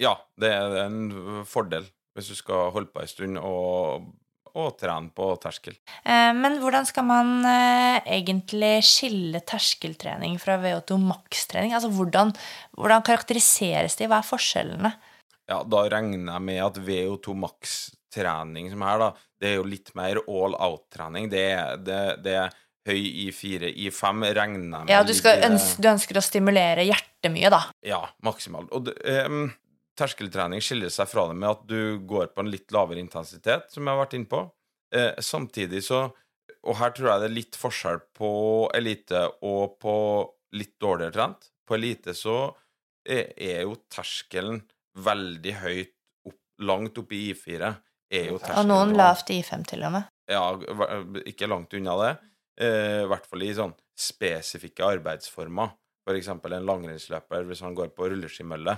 [0.00, 4.08] Ja, det er en fordel hvis du skal holde på en stund og,
[4.52, 5.76] og trene på terskel.
[6.04, 11.72] Eh, Men hvordan skal man eh, egentlig skille terskeltrening fra VO2 max-trening?
[11.72, 12.34] Altså hvordan,
[12.76, 14.10] hvordan karakteriseres de?
[14.10, 14.92] Hva er forskjellene?
[15.52, 19.08] Ja, da regner jeg med at VO2 max-trening som her, da,
[19.42, 21.28] det er jo litt mer all out-trening.
[21.32, 21.44] Det,
[21.86, 22.54] det, det er
[22.88, 24.90] høy I4, I5 regner jeg med.
[24.94, 27.60] Ja, du, skal ligger- øns du ønsker å stimulere hjertet mye, da.
[27.86, 28.72] Ja, maksimalt.
[28.74, 29.52] Og det, em,
[29.98, 33.84] terskeltrening skiller seg fra det med at du går på en litt lavere intensitet, som
[33.86, 34.42] jeg har vært inne på.
[34.94, 36.06] Eh, samtidig så
[36.64, 38.28] Og her tror jeg det er litt forskjell på
[38.78, 39.94] elite og på
[40.54, 41.48] litt dårligere trent.
[41.66, 42.36] På elite så
[43.02, 44.60] er, er jo terskelen
[44.98, 45.92] veldig høyt
[46.28, 47.72] opp, langt oppe i I4.
[48.12, 50.08] Er jo terskelen Og noen lavt i I5 til og med.
[50.28, 50.44] Ja,
[51.26, 52.12] ikke langt unna det.
[52.60, 55.72] Eh, I hvert fall i sånn spesifikke arbeidsformer.
[56.06, 58.76] For eksempel en langrennsløper, hvis han går på rulleskimølle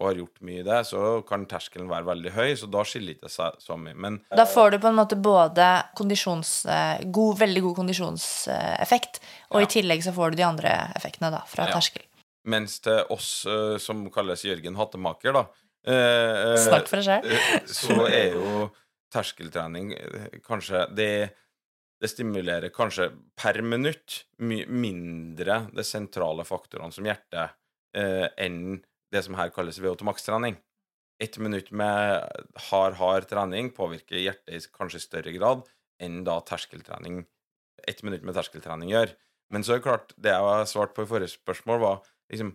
[0.00, 3.14] og har gjort mye i det, så kan terskelen være veldig høy, så da skiller
[3.22, 3.94] det seg så mye.
[3.94, 9.20] Men Da får du på en måte både kondisjons, eh, god, veldig god kondisjonseffekt,
[9.52, 9.66] og Ja.
[9.66, 11.72] i tillegg så får du de andre effektene da, fra Ja.
[11.78, 12.02] terskel.
[12.50, 15.44] Mens til oss eh, som kalles Jørgen Hattemaker, da
[15.88, 17.68] eh, eh, Snakk for deg sjøl.
[17.80, 18.68] så er jo
[19.14, 19.92] terskeltrening
[20.44, 21.10] kanskje det,
[22.02, 27.48] det stimulerer kanskje per minutt mye mindre de sentrale faktorene som hjerte
[27.96, 28.80] eh, enn
[29.14, 30.56] det som her kalles VO2-makstrening.
[31.22, 32.24] Ett minutt med
[32.70, 35.62] hard, hard trening påvirker hjertet i kanskje større grad
[36.02, 37.22] enn da terskeltrening
[37.88, 39.12] ett minutt med terskeltrening gjør.
[39.52, 42.00] Men så er det klart, det jeg har svart på i forrige spørsmål, var
[42.32, 42.54] liksom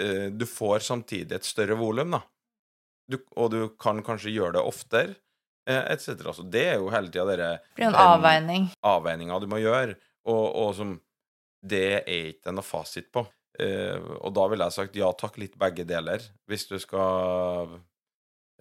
[0.00, 2.22] eh, Du får samtidig et større volum, da.
[3.10, 5.16] Du, og du kan kanskje gjøre det oftere,
[5.68, 6.32] eh, etc.
[6.36, 8.70] Så det er jo hele tida dere blir en avveining.
[8.86, 11.00] avveininga du må gjøre, og, og som
[11.62, 13.22] Det er ikke noe fasit på.
[13.60, 17.76] Eh, og da ville jeg sagt ja takk, litt begge deler, hvis du skal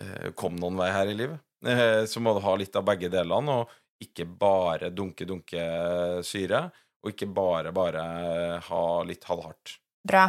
[0.02, 1.42] eh, komme noen vei her i livet.
[1.66, 3.72] Eh, så må du ha litt av begge delene, og
[4.02, 5.64] ikke bare dunke-dunke
[6.26, 6.66] syre,
[7.02, 8.04] og ikke bare bare
[8.68, 9.78] ha litt halvhardt.
[10.08, 10.28] Bra.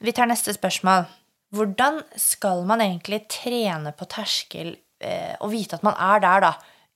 [0.00, 1.04] Vi tar neste spørsmål.
[1.52, 6.52] Hvordan skal man egentlig trene på terskel eh, og vite at man er der, da,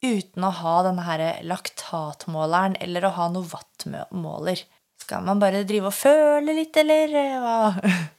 [0.06, 4.64] uten å ha denne her laktatmåleren eller å ha noe wattmåler?
[5.02, 7.58] Skal man bare drive og føle litt, eller eh, hva?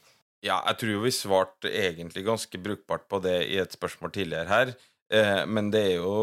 [0.45, 4.73] Ja, jeg tror vi svarte egentlig ganske brukbart på det i et spørsmål tidligere her,
[5.09, 6.13] eh, men det er jo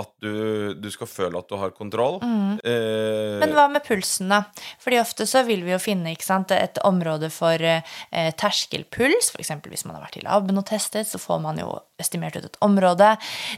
[0.00, 2.18] at du, du skal føle at du har kontroll.
[2.22, 2.56] Mm.
[2.66, 4.40] Eh, Men hva med pulsen, da?
[4.82, 9.30] Fordi ofte så vil vi jo finne sant, et område for eh, terskelpuls.
[9.38, 12.48] Eksempel hvis man har vært i laben og testet, så får man jo estimert ut
[12.48, 13.14] et område.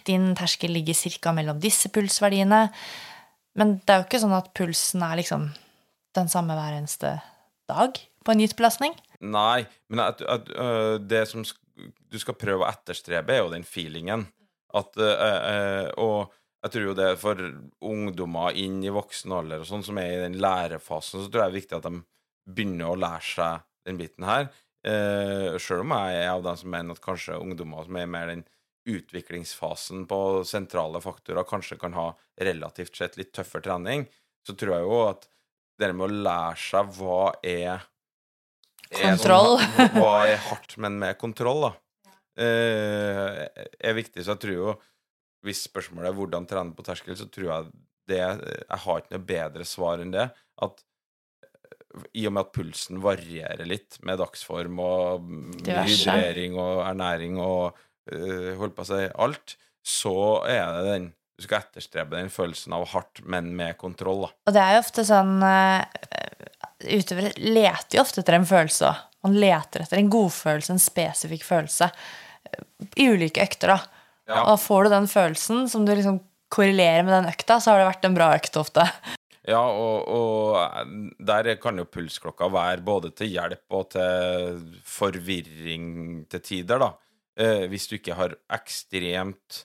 [0.08, 1.32] Din terskel ligger ca.
[1.36, 2.66] mellom disse pulsverdiene.
[3.56, 5.50] Men det er jo ikke sånn at pulsen er liksom
[6.16, 7.16] den samme hver eneste
[7.68, 8.96] dag på en gitt belastning.
[9.24, 13.64] Nei, men at, at, uh, det som du skal prøve å etterstrebe, er jo den
[13.66, 14.26] feelingen.
[14.76, 16.32] At, øh, øh, og
[16.66, 17.40] jeg tror jo det for
[17.86, 21.52] ungdommer inn i voksen alder og sånn, som er i den lærefasen, så tror jeg
[21.52, 22.00] det er viktig at de
[22.56, 24.48] begynner å lære seg den biten her.
[24.86, 28.30] Eh, Sjøl om jeg er av dem som mener at kanskje ungdommer som er mer
[28.32, 28.44] den
[28.86, 34.06] utviklingsfasen på sentrale faktorer, kanskje kan ha relativt sett litt tøffere trening,
[34.46, 35.26] så tror jeg jo at
[35.80, 37.82] det med å lære seg hva er
[38.92, 39.26] er sånn-
[39.98, 41.72] hva er hardt, men med kontroll, da,
[42.40, 43.42] eh,
[43.80, 44.24] er viktig.
[44.24, 44.74] Så jeg tror jo,
[45.46, 47.70] hvis spørsmålet er hvordan trene på terskel, så tror jeg
[48.06, 50.28] det Jeg har ikke noe bedre svar enn det.
[50.62, 50.82] At
[52.16, 55.28] i og med at pulsen varierer litt med dagsform og
[55.64, 56.04] Diverse.
[56.04, 57.78] hydrering og ernæring og
[58.12, 59.56] uh, holdt på å si alt,
[59.86, 60.16] så
[60.48, 64.30] er det den Du skal etterstrebe den følelsen av hardt, men med kontroll, da.
[64.48, 65.82] Og det er jo ofte sånn uh,
[66.86, 69.02] Utøvere leter jo ofte etter en følelse òg.
[69.26, 71.88] Man leter etter en godfølelse, en spesifikk følelse,
[72.96, 74.06] i ulike økter, da.
[74.26, 74.42] Ja.
[74.52, 76.18] Og får du den følelsen som du liksom
[76.52, 78.86] korrelerer med den økta, så har det vært en bra økt ofte.
[79.46, 86.42] Ja, og, og der kan jo pulsklokka være både til hjelp og til forvirring til
[86.42, 86.90] tider, da.
[87.38, 89.62] eh, hvis du ikke har ekstremt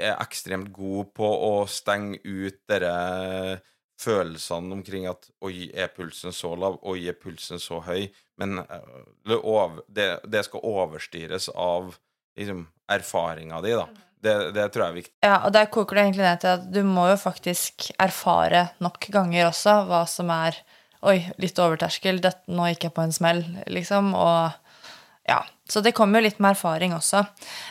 [0.00, 3.60] er ekstremt god på å stenge ut dere
[4.00, 6.80] følelsene omkring at Oi, er pulsen så lav?
[6.88, 8.08] Oi, er pulsen så høy?
[8.40, 8.96] Men eh,
[9.28, 9.38] det,
[9.88, 11.92] det, det skal overstyres av
[12.38, 13.86] liksom, erfaringa di, da.
[14.22, 15.14] Det, det tror jeg er viktig.
[15.26, 19.08] Ja, og der koker det egentlig ned til at du må jo faktisk erfare nok
[19.10, 20.60] ganger også hva som er
[21.02, 24.12] Oi, litt overterskel, dette, nå gikk jeg på en smell, liksom.
[24.14, 24.52] Og
[25.26, 25.40] ja.
[25.66, 27.24] Så det kommer jo litt med erfaring også.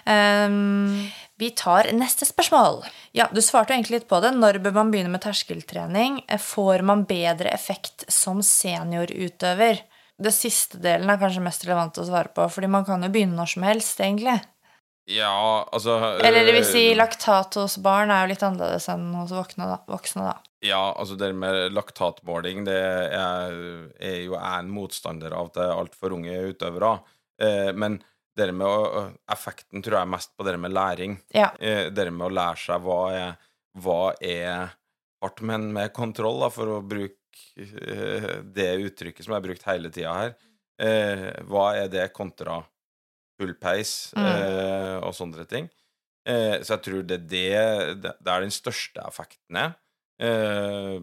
[0.04, 1.06] Um,
[1.40, 2.82] vi tar neste spørsmål.
[3.18, 4.34] Ja, Du svarte jo egentlig litt på det.
[4.36, 6.22] Når bør man begynne med terskeltrening?
[6.44, 9.82] Får man bedre effekt som seniorutøver?
[10.22, 13.38] Det siste delen er kanskje mest relevant å svare på, fordi man kan jo begynne
[13.38, 14.38] når som helst, egentlig.
[15.10, 19.10] Ja, altså Eller det vil si, eh, laktat hos barn er jo litt annerledes enn
[19.18, 19.66] hos voksne,
[20.28, 20.36] da.
[20.62, 23.56] Ja, altså det med laktatmåling, det er,
[23.98, 27.00] er jo jeg en motstander av til altfor unge utøvere.
[27.42, 27.98] Eh, men
[28.38, 31.18] det med å, effekten tror jeg er mest på det med læring.
[31.34, 31.50] Ja.
[31.60, 33.34] Eh, det med å lære seg hva er,
[33.82, 34.70] hva er
[35.22, 37.18] hardt, men med kontroll, da, for å bruke
[37.56, 40.34] det uttrykket som har brukt hele tida her.
[40.82, 42.62] Eh, hva er det kontra
[43.40, 44.26] full peis Mm.
[44.26, 45.70] eh, og sånne ting.
[46.26, 49.76] Eh, så jeg tror det er det, det det er den største effekten er.
[50.22, 51.00] Eh,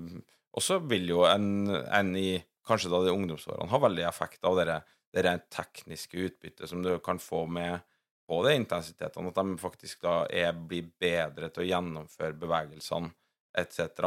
[0.54, 4.56] og så vil jo en, en i kanskje da de ungdomsårene ha veldig effekt av
[4.58, 4.80] det,
[5.14, 7.80] det rent tekniske utbyttet som du kan få med
[8.28, 13.08] på de intensitetene, at de faktisk da er, blir bedre til å gjennomføre bevegelsene
[13.56, 14.02] etc.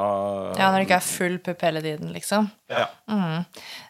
[0.59, 2.49] Ja, når det ikke er full pupp hele tiden, liksom.
[2.71, 2.87] Ja.
[3.09, 3.45] Mm.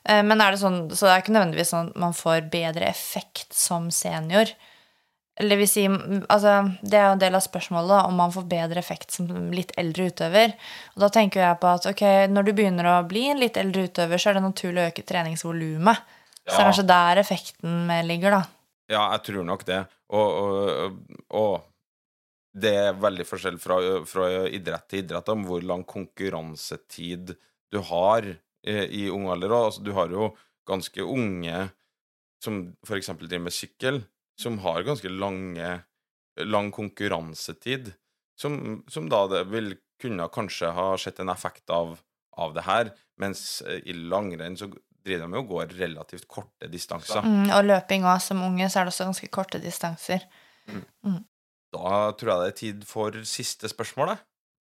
[0.06, 2.88] Eh, Men er det sånn, så det er ikke nødvendigvis sånn at man får bedre
[2.90, 4.54] effekt som senior?
[5.42, 8.50] Eller vil si, altså, Det er jo en del av spørsmålet da, om man får
[8.52, 10.54] bedre effekt som litt eldre utøver.
[10.96, 13.88] Og Da tenker jeg på at ok, når du begynner å bli en litt eldre
[13.88, 15.98] utøver, så er det naturlig å øke treningsvolumet.
[16.42, 18.42] Så det er kanskje der effekten ligger, da.
[18.92, 19.86] Ja, jeg tror nok det.
[20.12, 20.98] Og, og,
[21.30, 21.71] og
[22.52, 23.78] det er veldig forskjell fra,
[24.08, 27.36] fra idrett til idrett om hvor lang konkurransetid
[27.72, 29.54] du har eh, i ung alder.
[29.56, 30.32] Altså, du har jo
[30.68, 31.70] ganske unge
[32.44, 33.14] som f.eks.
[33.22, 34.02] driver med sykkel,
[34.40, 35.72] som har ganske lange,
[36.44, 37.94] lang konkurransetid,
[38.40, 42.00] som, som da det vil kunne kanskje ha sett en effekt av,
[42.42, 42.92] av det her,
[43.22, 44.72] mens eh, i langrenn så
[45.02, 47.24] driver de jo og går relativt korte distanser.
[47.26, 48.20] Mm, og løping òg.
[48.22, 50.28] Som unge så er det også ganske korte distanser.
[51.72, 54.16] Da tror jeg det er tid for siste spørsmål.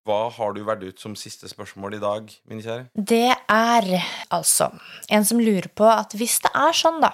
[0.08, 2.88] Hva har du valgt ut som siste spørsmål i dag, min kjære?
[2.96, 3.90] Det er
[4.34, 4.72] altså
[5.12, 7.12] en som lurer på at hvis det er sånn, da,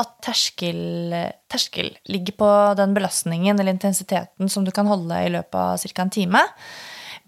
[0.00, 1.14] at terskel,
[1.50, 6.04] terskel ligger på den belastningen eller intensiteten som du kan holde i løpet av ca.
[6.04, 6.42] en time,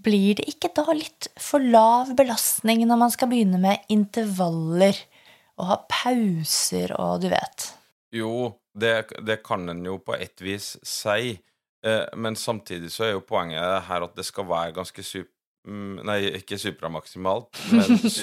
[0.03, 4.99] blir det ikke da litt for lav belastning når man skal begynne med intervaller
[5.61, 7.69] og ha pauser og du vet?
[8.13, 11.37] Jo, det, det kan en jo på et vis si,
[12.17, 15.29] men samtidig så er jo poenget her at det skal være ganske sup...
[15.67, 17.99] mm, Nei, ikke supramaksimalt, men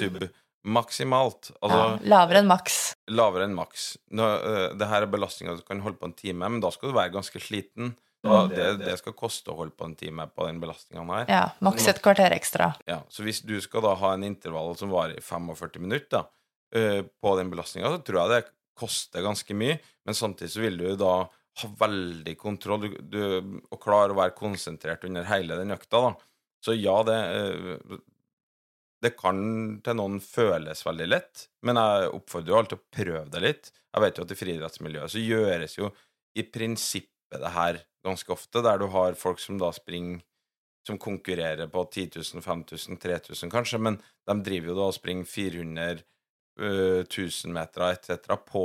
[0.63, 1.51] submaksimalt.
[1.61, 2.77] Altså Ja, lavere enn maks.
[3.11, 3.93] lavere enn maks.
[4.11, 6.95] Eh, det her er belastninga du kan holde på en time, men da skal du
[6.97, 7.95] være ganske sliten.
[8.19, 11.29] Da, det, det skal koste å holde på en time på den belastninga her.
[11.31, 12.73] Ja, maks et kvarter ekstra.
[12.89, 16.25] Ja, så hvis du skal da ha en intervall som varer i 45 minutter da,
[16.75, 18.49] eh, på den belastninga, så tror jeg det
[18.79, 21.13] koster ganske mye, men samtidig så vil du da
[21.61, 23.21] ha veldig kontroll du,
[23.69, 26.01] og klare å være konsentrert under hele den økta.
[26.07, 26.13] da.
[26.65, 27.99] Så ja, det eh,
[28.99, 29.37] Det kan
[29.79, 33.69] til noen føles veldig lett, men jeg oppfordrer jo alltid å prøve det litt.
[33.93, 35.91] Jeg vet jo at i friidrettsmiljøet så gjøres jo
[36.35, 40.19] i prinsippet det her ganske ofte, der du har folk som da springer
[40.87, 45.27] som konkurrerer på 10 000, 5000, 3000 kanskje, men de driver jo da og springer
[45.29, 46.03] 400
[46.59, 48.35] øh, 1000 meter etc.
[48.47, 48.63] På,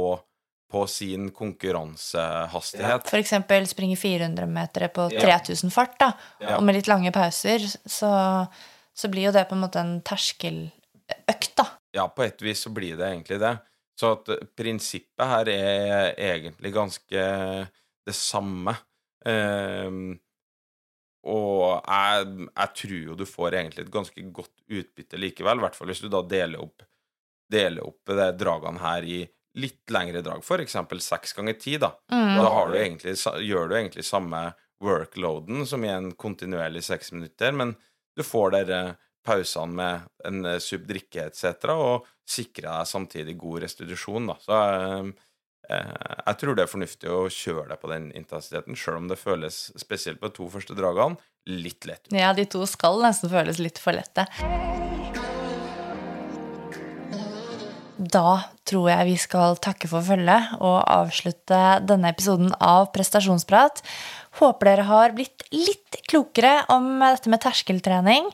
[0.74, 3.06] på sin konkurransehastighet.
[3.06, 6.08] For eksempel springe 400 meter på 3000 fart, da.
[6.42, 6.56] Ja.
[6.56, 8.10] Og med litt lange pauser, så,
[8.90, 11.68] så blir jo det på en måte en terskeløkt, da.
[11.94, 13.54] Ja, på et vis så blir det egentlig det.
[13.94, 17.28] Så at prinsippet her er egentlig ganske
[18.04, 18.74] det samme.
[19.24, 20.16] Um,
[21.30, 25.78] og jeg, jeg tror jo du får egentlig et ganske godt utbytte likevel, i hvert
[25.78, 26.82] fall hvis du da deler opp,
[27.54, 29.22] deler opp det dragene her i
[29.54, 30.76] litt lengre drag, f.eks.
[31.04, 31.92] seks ganger ti, da.
[32.12, 32.36] Mm.
[32.40, 34.48] Da har du egentlig, gjør du egentlig samme
[34.84, 37.74] workloaden som i en kontinuerlig seks minutter, men
[38.16, 38.80] du får dere
[39.24, 44.28] pausene med en eh, subdrikke etc., og sikrer deg samtidig god restitusjon.
[44.30, 44.36] Da.
[44.44, 45.12] Så eh,
[45.70, 49.20] eh, jeg tror det er fornuftig å kjøre deg på den intensiteten, sjøl om det
[49.20, 52.08] føles, spesielt på de to første dragene, litt lett.
[52.14, 54.28] Ja, de to skal nesten føles litt for lette.
[58.12, 63.82] Da tror jeg vi skal takke for følget og avslutte denne episoden av Prestasjonsprat.
[64.40, 68.30] Håper dere har blitt litt klokere om dette med terskeltrening.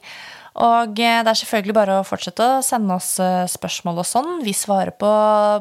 [0.59, 4.31] Og eh, det er selvfølgelig bare å fortsette å sende oss eh, spørsmål og sånn.
[4.45, 5.11] Vi svarer på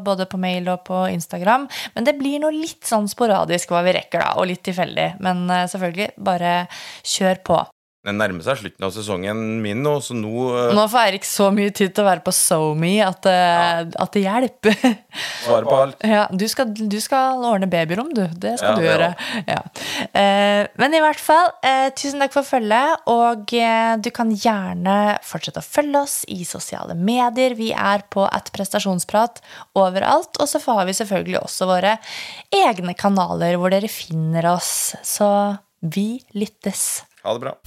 [0.06, 1.68] både på mail og på Instagram.
[1.96, 5.12] Men det blir noe litt sånn sporadisk hva vi rekker, da, og litt tilfeldig.
[5.24, 6.54] Men eh, selvfølgelig, bare
[7.06, 7.60] kjør på.
[8.00, 11.50] Det nærmer seg slutten av sesongen min nå, så nå uh, Nå får Eirik så
[11.52, 14.78] mye tid til å være på SoMe at, eh, at det hjelper.
[15.44, 16.06] svaret på alt.
[16.08, 18.24] Ja, du skal, du skal ordne babyrom, du.
[18.40, 19.10] Det skal Ja, du det gjøre.
[19.52, 19.60] Ja.
[20.16, 21.52] Uh, men i hvert fall,
[22.00, 24.96] tusen takk for følget, og du kan gjerne
[25.28, 27.58] fortsette å følge oss i sosiale medier.
[27.60, 29.44] Vi er på at prestasjonsprat
[29.76, 31.98] overalt, og så har vi selvfølgelig også våre
[32.56, 34.94] egne kanaler hvor dere finner oss.
[35.04, 35.28] Så
[35.84, 37.02] vi lyttes.
[37.22, 37.58] Ha det bra.